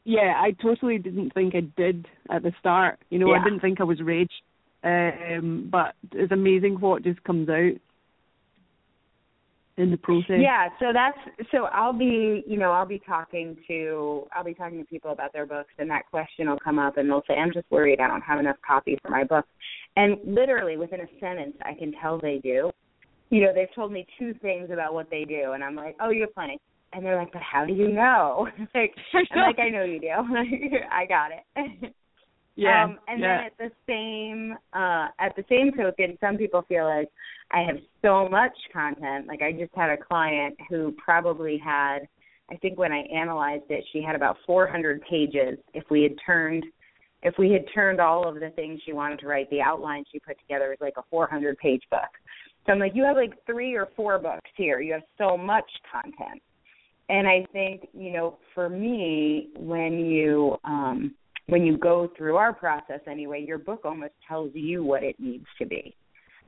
Yeah, 0.04 0.34
I 0.36 0.52
totally 0.62 0.98
didn't 0.98 1.34
think 1.34 1.54
I 1.54 1.62
did 1.76 2.06
at 2.30 2.42
the 2.42 2.52
start. 2.60 2.98
You 3.10 3.18
know, 3.18 3.32
yeah. 3.32 3.40
I 3.40 3.44
didn't 3.44 3.60
think 3.60 3.80
I 3.80 3.84
was 3.84 4.00
ready. 4.00 4.28
Um, 4.84 5.68
but 5.70 5.94
it's 6.12 6.30
amazing 6.30 6.76
what 6.78 7.02
just 7.02 7.22
comes 7.24 7.48
out 7.48 7.72
in 9.76 9.90
the 9.90 9.96
process. 9.96 10.36
Yeah, 10.40 10.68
so 10.78 10.86
that's 10.92 11.18
so 11.50 11.64
I'll 11.64 11.92
be, 11.92 12.44
you 12.46 12.56
know, 12.56 12.72
I'll 12.72 12.86
be 12.86 13.00
talking 13.06 13.56
to 13.68 14.26
I'll 14.34 14.44
be 14.44 14.54
talking 14.54 14.78
to 14.78 14.84
people 14.84 15.12
about 15.12 15.32
their 15.32 15.44
books 15.44 15.72
and 15.78 15.90
that 15.90 16.06
question 16.10 16.48
will 16.48 16.58
come 16.62 16.78
up 16.78 16.96
and 16.96 17.10
they'll 17.10 17.24
say 17.28 17.34
I'm 17.34 17.52
just 17.52 17.70
worried 17.70 18.00
I 18.00 18.08
don't 18.08 18.22
have 18.22 18.38
enough 18.38 18.56
copy 18.66 18.98
for 19.02 19.10
my 19.10 19.24
book. 19.24 19.44
And 19.96 20.16
literally 20.24 20.76
within 20.76 21.00
a 21.00 21.06
sentence 21.20 21.56
I 21.62 21.74
can 21.74 21.92
tell 22.00 22.18
they 22.18 22.38
do. 22.42 22.70
You 23.30 23.42
know, 23.42 23.52
they've 23.52 23.74
told 23.74 23.92
me 23.92 24.06
two 24.18 24.34
things 24.40 24.70
about 24.72 24.94
what 24.94 25.10
they 25.10 25.24
do 25.24 25.52
and 25.52 25.62
I'm 25.62 25.74
like, 25.74 25.96
"Oh, 26.00 26.10
you're 26.10 26.28
plenty." 26.28 26.58
And 26.92 27.04
they're 27.04 27.16
like, 27.16 27.32
"But 27.32 27.42
how 27.42 27.64
do 27.64 27.72
you 27.72 27.88
know?" 27.88 28.48
like 28.74 28.94
I'm 29.32 29.42
like, 29.42 29.58
"I 29.58 29.68
know 29.68 29.84
you 29.84 30.00
do. 30.00 30.08
I 30.92 31.06
got 31.06 31.30
it." 31.32 31.94
Yeah. 32.56 32.84
Um, 32.84 32.98
and 33.06 33.20
yeah. 33.20 33.36
then 33.36 33.46
at 33.46 33.58
the 33.58 33.70
same 33.86 34.56
uh 34.72 35.08
at 35.20 35.36
the 35.36 35.44
same 35.48 35.72
token, 35.72 36.16
some 36.20 36.36
people 36.38 36.62
feel 36.68 36.84
like 36.84 37.08
I 37.50 37.60
have 37.60 37.76
so 38.02 38.28
much 38.28 38.56
content. 38.72 39.26
Like 39.26 39.42
I 39.42 39.52
just 39.52 39.74
had 39.74 39.90
a 39.90 39.96
client 39.96 40.56
who 40.68 40.92
probably 40.92 41.58
had 41.62 42.08
I 42.50 42.56
think 42.56 42.78
when 42.78 42.92
I 42.92 43.00
analyzed 43.14 43.64
it, 43.70 43.84
she 43.92 44.02
had 44.02 44.14
about 44.14 44.36
400 44.46 45.02
pages 45.02 45.58
if 45.74 45.84
we 45.90 46.02
had 46.02 46.14
turned 46.24 46.64
if 47.22 47.34
we 47.38 47.50
had 47.50 47.64
turned 47.74 48.00
all 48.00 48.28
of 48.28 48.36
the 48.36 48.50
things 48.50 48.80
she 48.84 48.92
wanted 48.92 49.18
to 49.20 49.26
write, 49.26 49.50
the 49.50 49.60
outline 49.60 50.04
she 50.12 50.18
put 50.18 50.38
together 50.38 50.68
was 50.68 50.78
like 50.80 50.94
a 50.96 51.02
400 51.10 51.58
page 51.58 51.82
book. 51.90 52.08
So 52.64 52.72
I'm 52.72 52.78
like, 52.78 52.92
you 52.94 53.04
have 53.04 53.16
like 53.16 53.32
three 53.46 53.74
or 53.74 53.88
four 53.96 54.18
books 54.18 54.50
here. 54.56 54.80
You 54.80 54.92
have 54.94 55.02
so 55.18 55.36
much 55.36 55.68
content. 55.90 56.42
And 57.08 57.28
I 57.28 57.46
think, 57.52 57.88
you 57.92 58.12
know, 58.12 58.38
for 58.54 58.68
me, 58.68 59.48
when 59.56 59.98
you 59.98 60.56
um 60.64 61.14
when 61.46 61.64
you 61.64 61.78
go 61.78 62.10
through 62.16 62.36
our 62.36 62.52
process 62.52 63.00
anyway, 63.06 63.44
your 63.46 63.58
book 63.58 63.82
almost 63.84 64.14
tells 64.26 64.50
you 64.54 64.82
what 64.82 65.04
it 65.04 65.16
needs 65.20 65.46
to 65.58 65.66
be. 65.66 65.94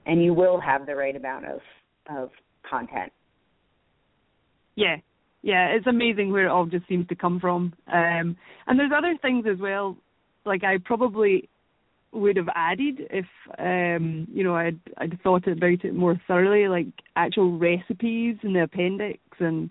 And 0.07 0.25
you 0.25 0.35
will 0.35 0.61
have 0.61 0.87
the 0.87 0.97
right 0.97 1.15
amount 1.15 1.47
of 1.47 1.61
of 2.11 2.31
content. 2.69 3.13
Yeah. 4.75 4.97
Yeah, 5.41 5.69
it's 5.69 5.87
amazing 5.87 6.33
where 6.33 6.47
it 6.47 6.51
all 6.51 6.67
just 6.67 6.89
seems 6.89 7.07
to 7.09 7.15
come 7.15 7.39
from. 7.39 7.73
Um 7.87 8.37
and 8.67 8.79
there's 8.79 8.93
other 8.97 9.17
things 9.23 9.47
as 9.51 9.59
well 9.59 9.97
like 10.45 10.65
I 10.65 10.79
probably 10.85 11.49
would 12.11 12.37
have 12.37 12.49
added 12.55 13.03
if 13.11 13.27
um 13.59 14.27
you 14.33 14.43
know 14.43 14.57
I'd 14.57 14.81
I'd 14.97 15.21
thought 15.23 15.47
about 15.47 15.85
it 15.85 15.95
more 15.95 16.21
thoroughly 16.27 16.67
like 16.67 16.87
actual 17.15 17.57
recipes 17.59 18.37
in 18.43 18.55
the 18.55 18.63
appendix 18.65 19.21
and 19.39 19.71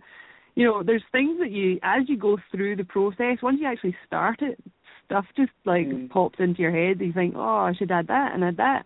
you 0.58 0.65
know 0.65 0.82
there's 0.82 1.04
things 1.12 1.38
that 1.39 1.52
you 1.52 1.80
as 1.84 2.10
you 2.10 2.17
go 2.17 2.36
through 2.52 2.76
the 2.76 2.84
process 2.84 3.38
once 3.43 3.60
you 3.62 3.67
actually 3.67 3.96
start 4.08 4.41
it 4.41 4.60
stuff 5.06 5.24
just 5.36 5.52
like 5.65 5.86
mm. 5.86 6.10
pops 6.10 6.39
into 6.39 6.62
your 6.62 6.72
head 6.72 7.00
you 7.00 7.13
think 7.13 7.36
oh 7.38 7.39
I 7.39 7.74
should 7.78 7.91
add 7.91 8.08
that 8.08 8.32
and 8.34 8.43
add 8.43 8.58
that. 8.58 8.84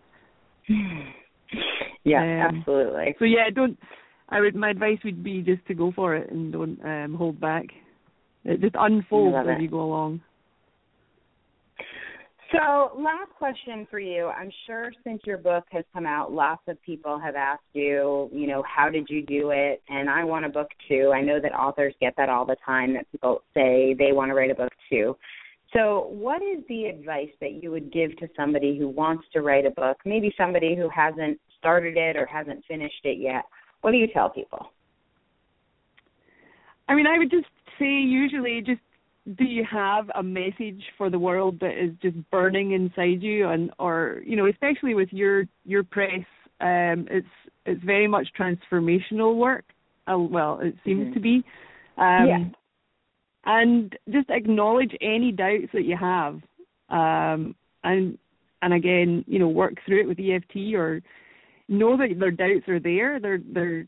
Yeah 2.03 2.47
um, 2.47 2.57
absolutely. 2.57 3.15
so 3.19 3.25
yeah 3.25 3.49
don't 3.53 3.77
I 4.27 4.39
would 4.39 4.55
my 4.55 4.71
advice 4.71 4.97
would 5.05 5.23
be 5.23 5.41
just 5.41 5.63
to 5.67 5.75
go 5.75 5.91
for 5.95 6.15
it 6.15 6.31
and 6.31 6.51
don't 6.51 6.79
um 6.83 7.13
hold 7.13 7.39
back. 7.39 7.65
It 8.43 8.59
just 8.59 8.75
unfolds 8.79 9.47
as 9.47 9.61
you 9.61 9.69
go 9.69 9.81
along 9.81 10.21
so, 12.51 12.91
last 12.97 13.31
question 13.37 13.87
for 13.89 13.99
you. 13.99 14.27
I'm 14.27 14.51
sure 14.65 14.91
since 15.03 15.21
your 15.25 15.37
book 15.37 15.65
has 15.71 15.85
come 15.93 16.05
out, 16.05 16.31
lots 16.31 16.61
of 16.67 16.81
people 16.81 17.19
have 17.19 17.35
asked 17.35 17.63
you, 17.73 18.29
you 18.33 18.47
know, 18.47 18.63
how 18.63 18.89
did 18.89 19.07
you 19.09 19.25
do 19.25 19.51
it? 19.51 19.81
And 19.89 20.09
I 20.09 20.23
want 20.23 20.45
a 20.45 20.49
book 20.49 20.69
too. 20.87 21.11
I 21.13 21.21
know 21.21 21.39
that 21.39 21.53
authors 21.53 21.93
get 22.01 22.13
that 22.17 22.29
all 22.29 22.45
the 22.45 22.57
time 22.65 22.93
that 22.93 23.11
people 23.11 23.43
say 23.53 23.95
they 23.97 24.11
want 24.11 24.29
to 24.29 24.35
write 24.35 24.51
a 24.51 24.55
book 24.55 24.71
too. 24.89 25.15
So, 25.73 26.07
what 26.09 26.41
is 26.41 26.63
the 26.67 26.85
advice 26.85 27.31
that 27.39 27.63
you 27.63 27.71
would 27.71 27.93
give 27.93 28.17
to 28.17 28.27
somebody 28.35 28.77
who 28.77 28.89
wants 28.89 29.23
to 29.33 29.41
write 29.41 29.65
a 29.65 29.71
book? 29.71 29.97
Maybe 30.05 30.33
somebody 30.37 30.75
who 30.75 30.89
hasn't 30.89 31.39
started 31.57 31.95
it 31.95 32.17
or 32.17 32.25
hasn't 32.25 32.65
finished 32.67 33.05
it 33.05 33.19
yet. 33.19 33.45
What 33.81 33.91
do 33.91 33.97
you 33.97 34.07
tell 34.07 34.29
people? 34.29 34.71
I 36.89 36.95
mean, 36.95 37.07
I 37.07 37.17
would 37.17 37.31
just 37.31 37.47
say 37.79 37.85
usually 37.85 38.61
just 38.61 38.81
do 39.37 39.43
you 39.43 39.63
have 39.69 40.09
a 40.15 40.23
message 40.23 40.81
for 40.97 41.09
the 41.09 41.19
world 41.19 41.59
that 41.59 41.81
is 41.81 41.91
just 42.01 42.17
burning 42.31 42.71
inside 42.71 43.21
you 43.21 43.47
and 43.49 43.71
or 43.77 44.21
you 44.25 44.35
know 44.35 44.47
especially 44.47 44.95
with 44.95 45.09
your 45.11 45.45
your 45.63 45.83
press 45.83 46.25
um 46.59 47.07
it's 47.09 47.27
it's 47.65 47.83
very 47.83 48.07
much 48.07 48.27
transformational 48.39 49.35
work 49.35 49.65
uh, 50.11 50.17
well 50.17 50.59
it 50.61 50.75
seems 50.83 51.05
mm-hmm. 51.05 51.13
to 51.13 51.19
be 51.19 51.43
um 51.97 52.27
yeah. 52.27 52.43
and 53.45 53.95
just 54.09 54.29
acknowledge 54.31 54.91
any 55.01 55.31
doubts 55.31 55.71
that 55.73 55.83
you 55.83 55.95
have 55.95 56.41
um 56.89 57.55
and 57.83 58.17
and 58.63 58.73
again 58.73 59.23
you 59.27 59.37
know 59.37 59.47
work 59.47 59.75
through 59.85 60.01
it 60.01 60.07
with 60.07 60.19
EFT 60.19 60.73
or 60.73 60.99
know 61.67 61.95
that 61.95 62.19
their 62.19 62.31
doubts 62.31 62.67
are 62.67 62.79
there 62.79 63.19
they're 63.19 63.39
they're 63.53 63.85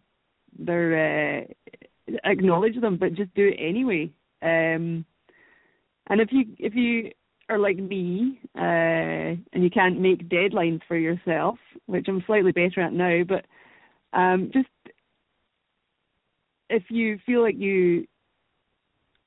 they're 0.59 1.41
uh 1.41 1.43
acknowledge 2.23 2.79
them 2.81 2.97
but 2.97 3.15
just 3.15 3.33
do 3.33 3.47
it 3.47 3.57
anyway 3.59 4.07
um 4.43 5.03
and 6.07 6.21
if 6.21 6.29
you 6.31 6.45
if 6.59 6.75
you 6.75 7.11
are 7.49 7.57
like 7.57 7.77
me 7.77 8.39
uh, 8.57 8.61
and 8.61 9.63
you 9.63 9.69
can't 9.69 9.99
make 9.99 10.29
deadlines 10.29 10.81
for 10.87 10.97
yourself, 10.97 11.57
which 11.87 12.05
I'm 12.07 12.23
slightly 12.25 12.51
better 12.51 12.81
at 12.81 12.93
now, 12.93 13.21
but 13.27 13.45
um, 14.17 14.49
just 14.53 14.67
if 16.69 16.83
you 16.89 17.19
feel 17.25 17.41
like 17.41 17.57
you 17.57 18.07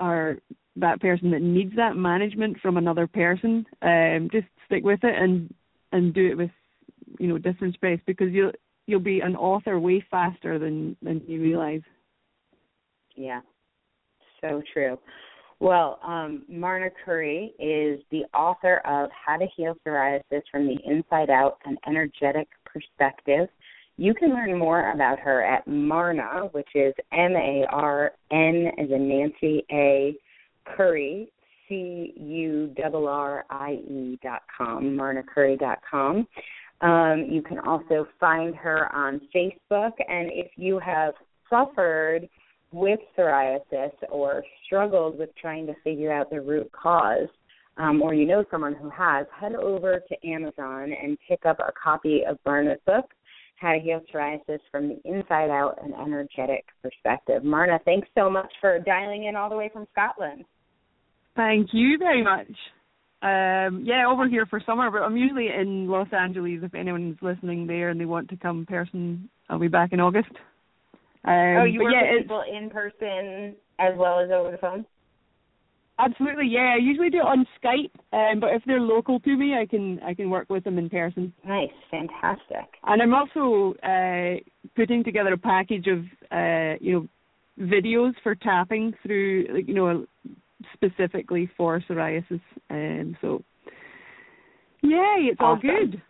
are 0.01 0.39
that 0.77 1.01
person 1.01 1.31
that 1.31 1.43
needs 1.43 1.75
that 1.77 1.97
management 1.97 2.59
from 2.61 2.77
another 2.77 3.07
person, 3.07 3.65
um, 3.83 4.29
just 4.31 4.47
stick 4.67 4.85
with 4.85 5.01
it 5.03 5.15
and 5.17 5.53
and 5.93 6.13
do 6.13 6.27
it 6.27 6.37
with 6.37 6.51
you 7.19 7.29
know 7.29 7.39
Difference 7.39 7.77
Press 7.77 7.99
because 8.07 8.33
you'll 8.33 8.53
you'll 8.87 9.01
be 9.01 9.21
an 9.21 9.37
author 9.37 9.79
way 9.79 10.05
faster 10.11 10.59
than 10.59 10.97
than 11.03 11.23
you 11.27 11.41
realize. 11.41 11.83
Yeah, 13.15 13.41
so 14.41 14.63
true. 14.73 14.99
Well, 15.59 15.99
um, 16.05 16.45
Marna 16.49 16.91
Currie 17.05 17.55
is 17.59 18.01
the 18.11 18.25
author 18.37 18.79
of 18.85 19.11
How 19.11 19.39
to 19.39 19.47
Heal 19.57 19.75
Psoriasis 19.87 20.43
from 20.51 20.67
the 20.67 20.77
Inside 20.85 21.31
Out 21.31 21.59
An 21.65 21.79
Energetic 21.87 22.49
Perspective. 22.65 23.49
You 23.97 24.13
can 24.13 24.35
learn 24.35 24.59
more 24.59 24.91
about 24.91 25.19
her 25.21 25.43
at 25.43 25.67
Marna, 25.67 26.49
which 26.53 26.69
is 26.75 26.93
M 27.13 27.35
A 27.35 27.65
R 27.71 28.13
N 28.31 28.71
as 28.79 28.91
in 28.91 29.09
Nancy 29.09 29.65
A 29.73 30.15
Currie, 30.67 31.33
C 31.69 32.13
U 32.17 32.75
R 32.79 33.07
R 33.07 33.45
I 33.49 33.73
E 33.89 34.19
dot 34.23 34.43
com, 34.57 34.85
marnacurrie 34.85 35.59
dot 35.59 35.79
com. 35.91 36.29
Um, 36.83 37.27
you 37.31 37.41
can 37.41 37.59
also 37.61 38.07
find 38.21 38.55
her 38.57 38.95
on 38.95 39.23
Facebook, 39.35 39.93
and 40.07 40.31
if 40.31 40.51
you 40.57 40.79
have 40.79 41.15
suffered 41.49 42.29
with 42.77 43.01
psoriasis 43.17 43.93
or 44.11 44.45
struggled 44.67 45.19
with 45.19 45.31
trying 45.41 45.67
to 45.67 45.75
figure 45.83 46.13
out 46.13 46.31
the 46.31 46.41
root 46.41 46.71
cause, 46.73 47.29
um, 47.79 48.03
or 48.03 48.15
you 48.15 48.27
know 48.27 48.45
someone 48.51 48.75
who 48.75 48.91
has, 48.91 49.27
head 49.39 49.55
over 49.55 50.01
to 50.01 50.29
Amazon 50.29 50.93
and 50.93 51.17
pick 51.27 51.45
up 51.47 51.59
a 51.59 51.73
copy 51.83 52.23
of 52.29 52.39
Marna's 52.45 52.79
book, 52.87 53.07
How 53.57 53.73
to 53.73 53.79
Heal 53.79 54.03
Psoriasis 54.13 54.61
from 54.71 54.89
the 54.89 55.01
Inside 55.05 55.51
Out 55.51 55.79
an 55.83 55.95
Energetic 55.95 56.67
Perspective. 56.83 57.43
Marna, 57.45 57.79
thanks 57.85 58.09
so 58.17 58.31
much 58.31 58.53
for 58.61 58.79
dialing 58.79 59.25
in 59.25 59.37
all 59.37 59.49
the 59.49 59.57
way 59.57 59.71
from 59.73 59.87
Scotland. 59.93 60.45
Thank 61.35 61.69
you 61.73 61.99
very 61.99 62.23
much. 62.23 62.49
Um, 63.23 63.85
yeah, 63.85 64.07
over 64.07 64.29
here 64.29 64.47
for 64.47 64.61
summer, 64.65 64.91
but 64.91 65.03
I'm 65.03 65.17
usually 65.17 65.49
in 65.49 65.89
Los 65.89 66.09
Angeles. 66.13 66.61
If 66.63 66.75
anyone's 66.75 67.17
listening 67.23 67.67
there 67.67 67.89
and 67.89 67.99
they 67.99 68.05
want 68.05 68.29
to 68.31 68.37
come 68.37 68.61
in 68.61 68.67
person, 68.67 69.29
I'll 69.49 69.59
be 69.59 69.69
back 69.69 69.93
in 69.93 70.01
August. 70.01 70.31
Um, 71.27 71.57
oh, 71.61 71.65
you 71.65 71.83
work 71.83 71.93
yeah, 71.93 72.13
with 72.13 72.23
people 72.23 72.43
in 72.51 72.71
person 72.71 73.57
as 73.79 73.95
well 73.97 74.21
as 74.21 74.31
over 74.31 74.53
the 74.53 74.59
phone? 74.59 74.87
Absolutely, 75.99 76.49
yeah. 76.49 76.75
I 76.75 76.77
usually 76.77 77.09
do 77.09 77.19
it 77.19 77.25
on 77.25 77.47
Skype, 77.63 77.91
um, 78.13 78.39
but 78.39 78.51
if 78.51 78.63
they're 78.67 78.81
local 78.81 79.19
to 79.21 79.37
me, 79.37 79.55
I 79.55 79.65
can 79.65 79.99
I 80.05 80.13
can 80.13 80.29
work 80.29 80.51
with 80.51 80.63
them 80.65 80.79
in 80.79 80.91
person. 80.91 81.33
Nice, 81.47 81.71
fantastic. 81.91 82.67
And 82.85 83.01
I'm 83.01 83.15
also 83.15 83.75
uh, 83.83 84.39
putting 84.77 85.03
together 85.03 85.33
a 85.33 85.39
package 85.39 85.87
of 85.87 86.01
uh, 86.31 86.77
you 86.81 86.93
know 86.93 87.09
videos 87.59 88.13
for 88.23 88.35
tapping 88.35 88.93
through, 89.03 89.47
like, 89.51 89.67
you 89.67 89.75
know, 89.75 90.07
specifically 90.75 91.51
for 91.57 91.83
psoriasis, 91.89 92.43
and 92.69 93.15
um, 93.15 93.17
so 93.23 93.43
yay, 94.83 95.31
it's 95.31 95.41
awesome. 95.41 95.69
all 95.71 95.87
good. 95.87 96.03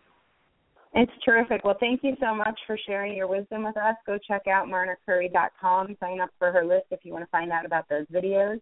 It's 0.99 1.11
terrific. 1.23 1.63
Well, 1.63 1.77
thank 1.79 2.03
you 2.03 2.17
so 2.19 2.33
much 2.33 2.59
for 2.65 2.75
sharing 2.87 3.15
your 3.15 3.27
wisdom 3.27 3.63
with 3.63 3.77
us. 3.77 3.93
Go 4.07 4.17
check 4.17 4.47
out 4.47 4.67
marnacurrie.com. 4.67 5.95
Sign 5.99 6.19
up 6.19 6.31
for 6.39 6.51
her 6.51 6.65
list 6.65 6.87
if 6.89 7.01
you 7.03 7.13
want 7.13 7.23
to 7.23 7.29
find 7.29 7.51
out 7.51 7.67
about 7.67 7.87
those 7.87 8.07
videos. 8.07 8.59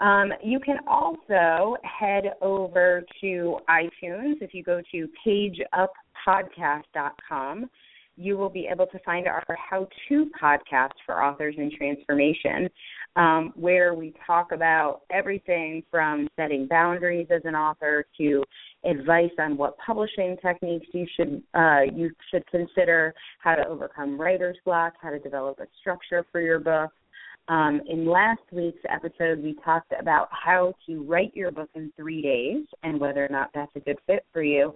Um, 0.00 0.34
you 0.42 0.60
can 0.60 0.80
also 0.86 1.78
head 1.82 2.34
over 2.42 3.02
to 3.22 3.56
iTunes. 3.70 4.42
If 4.42 4.52
you 4.52 4.62
go 4.62 4.82
to 4.92 5.08
pageuppodcast.com, 5.26 7.70
you 8.16 8.36
will 8.36 8.48
be 8.48 8.68
able 8.70 8.86
to 8.86 8.98
find 9.00 9.26
our 9.26 9.42
how 9.70 9.88
to 10.08 10.30
podcast 10.40 10.92
for 11.04 11.22
authors 11.22 11.54
in 11.58 11.70
transformation, 11.76 12.68
um, 13.16 13.52
where 13.56 13.94
we 13.94 14.14
talk 14.26 14.52
about 14.52 15.02
everything 15.10 15.82
from 15.90 16.28
setting 16.36 16.66
boundaries 16.68 17.26
as 17.30 17.42
an 17.44 17.54
author 17.54 18.04
to 18.18 18.42
advice 18.84 19.30
on 19.38 19.56
what 19.56 19.76
publishing 19.78 20.36
techniques 20.42 20.86
you 20.92 21.06
should 21.16 21.42
uh, 21.54 21.80
you 21.92 22.10
should 22.30 22.46
consider, 22.48 23.14
how 23.38 23.54
to 23.54 23.66
overcome 23.66 24.20
writer's 24.20 24.56
block, 24.64 24.94
how 25.00 25.10
to 25.10 25.18
develop 25.18 25.58
a 25.60 25.66
structure 25.80 26.24
for 26.30 26.40
your 26.40 26.58
book. 26.58 26.90
Um, 27.48 27.82
in 27.88 28.06
last 28.06 28.40
week's 28.52 28.82
episode, 28.88 29.42
we 29.42 29.54
talked 29.64 29.92
about 29.98 30.28
how 30.30 30.72
to 30.86 31.02
write 31.02 31.34
your 31.34 31.50
book 31.50 31.68
in 31.74 31.92
three 31.94 32.22
days 32.22 32.64
and 32.82 32.98
whether 32.98 33.24
or 33.24 33.28
not 33.28 33.50
that's 33.54 33.74
a 33.76 33.80
good 33.80 33.98
fit 34.06 34.24
for 34.32 34.42
you. 34.42 34.72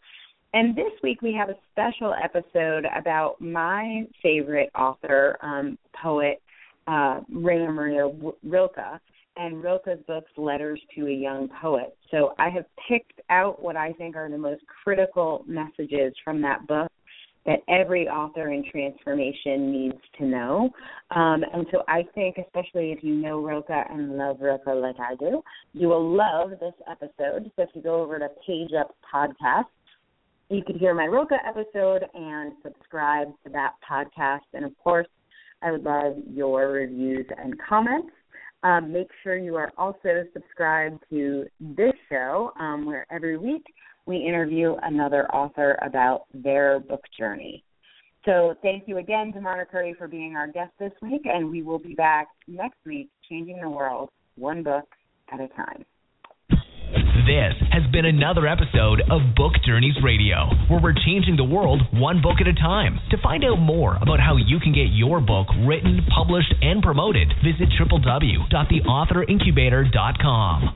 And 0.54 0.74
this 0.74 0.92
week 1.02 1.20
we 1.20 1.34
have 1.34 1.50
a 1.50 1.56
special 1.72 2.14
episode 2.14 2.87
about 2.96 3.40
my 3.40 4.04
favorite 4.22 4.70
author, 4.74 5.37
um, 5.42 5.76
poet, 6.00 6.40
uh, 6.87 7.20
Rainer 7.30 7.70
Maria 7.70 8.11
Rilke, 8.42 9.00
and 9.37 9.62
Rilke's 9.62 10.02
books, 10.06 10.30
Letters 10.37 10.80
to 10.94 11.06
a 11.06 11.12
Young 11.12 11.48
Poet. 11.61 11.96
So 12.11 12.34
I 12.38 12.48
have 12.48 12.64
picked 12.88 13.20
out 13.28 13.62
what 13.62 13.76
I 13.76 13.92
think 13.92 14.16
are 14.16 14.28
the 14.30 14.38
most 14.38 14.62
critical 14.82 15.44
messages 15.46 16.14
from 16.24 16.40
that 16.42 16.66
book 16.66 16.90
that 17.46 17.61
every 17.68 18.08
author 18.08 18.50
in 18.50 18.64
transformation 18.70 19.70
needs 19.70 19.98
to 20.18 20.24
know. 20.24 20.70
Um, 21.11 21.44
and 21.52 21.66
so 21.70 21.82
I 21.88 22.04
think, 22.14 22.37
especially 22.37 22.92
if 22.92 23.02
you 23.02 23.14
know 23.14 23.40
Rilke 23.40 23.70
and 23.70 24.16
love 24.16 24.38
Rilke 24.40 24.66
like 24.66 24.96
I 24.98 25.14
do, 25.14 25.42
you 25.72 25.88
will 25.88 26.14
love 26.14 26.50
this 26.58 26.74
episode. 26.90 27.50
So 27.56 27.62
if 27.62 27.68
you 27.74 27.82
go 27.82 28.02
over 28.02 28.18
to 28.18 28.28
Page 28.46 28.70
Up 28.78 28.94
Podcast, 29.14 29.64
you 30.50 30.62
could 30.64 30.76
hear 30.76 30.94
my 30.94 31.04
Rilke 31.04 31.32
episode 31.46 32.04
and 32.14 32.52
subscribe 32.62 33.28
to 33.44 33.50
that 33.52 33.74
podcast. 33.88 34.40
And 34.54 34.64
of 34.64 34.72
course, 34.78 35.06
I 35.62 35.72
would 35.72 35.82
love 35.82 36.14
your 36.26 36.68
reviews 36.68 37.26
and 37.37 37.54
comments. 37.68 38.11
Um, 38.62 38.92
make 38.92 39.08
sure 39.22 39.37
you 39.37 39.56
are 39.56 39.72
also 39.76 40.24
subscribed 40.32 41.04
to 41.11 41.46
this 41.61 41.92
show, 42.08 42.52
um, 42.58 42.87
where 42.87 43.06
every 43.11 43.37
week 43.37 43.64
we 44.06 44.16
interview 44.16 44.74
another 44.82 45.30
author 45.32 45.78
about 45.82 46.24
their 46.32 46.80
book 46.80 47.02
journey. 47.16 47.62
So 48.24 48.54
thank 48.62 48.88
you 48.88 48.98
again 48.98 49.32
to 49.34 49.40
Marna 49.40 49.64
Currie 49.64 49.94
for 49.96 50.08
being 50.08 50.34
our 50.34 50.48
guest 50.48 50.72
this 50.80 50.92
week, 51.02 51.22
and 51.24 51.50
we 51.50 51.62
will 51.62 51.78
be 51.78 51.94
back 51.94 52.28
next 52.46 52.78
week, 52.84 53.11
changing 53.28 53.61
the 53.61 53.70
world 53.70 54.11
one 54.37 54.62
book 54.62 54.88
at 55.32 55.40
a 55.40 55.48
time. 55.48 55.84
This 57.26 57.54
has 57.72 57.83
been 57.90 58.04
another 58.04 58.46
episode 58.46 59.00
of 59.11 59.35
Book 59.35 59.54
Journeys 59.66 59.96
Radio, 60.04 60.46
where 60.68 60.78
we're 60.81 60.94
changing 60.94 61.35
the 61.37 61.42
world 61.42 61.83
one 61.92 62.22
book 62.22 62.37
at 62.40 62.46
a 62.46 62.54
time. 62.54 63.00
To 63.11 63.16
find 63.20 63.44
out 63.44 63.57
more 63.57 63.96
about 64.00 64.20
how 64.20 64.37
you 64.37 64.61
can 64.61 64.72
get 64.72 64.94
your 64.94 65.20
book 65.20 65.48
written, 65.66 66.07
published, 66.14 66.54
and 66.62 66.81
promoted, 66.81 67.26
visit 67.42 67.70
www.theauthorincubator.com. 67.74 70.74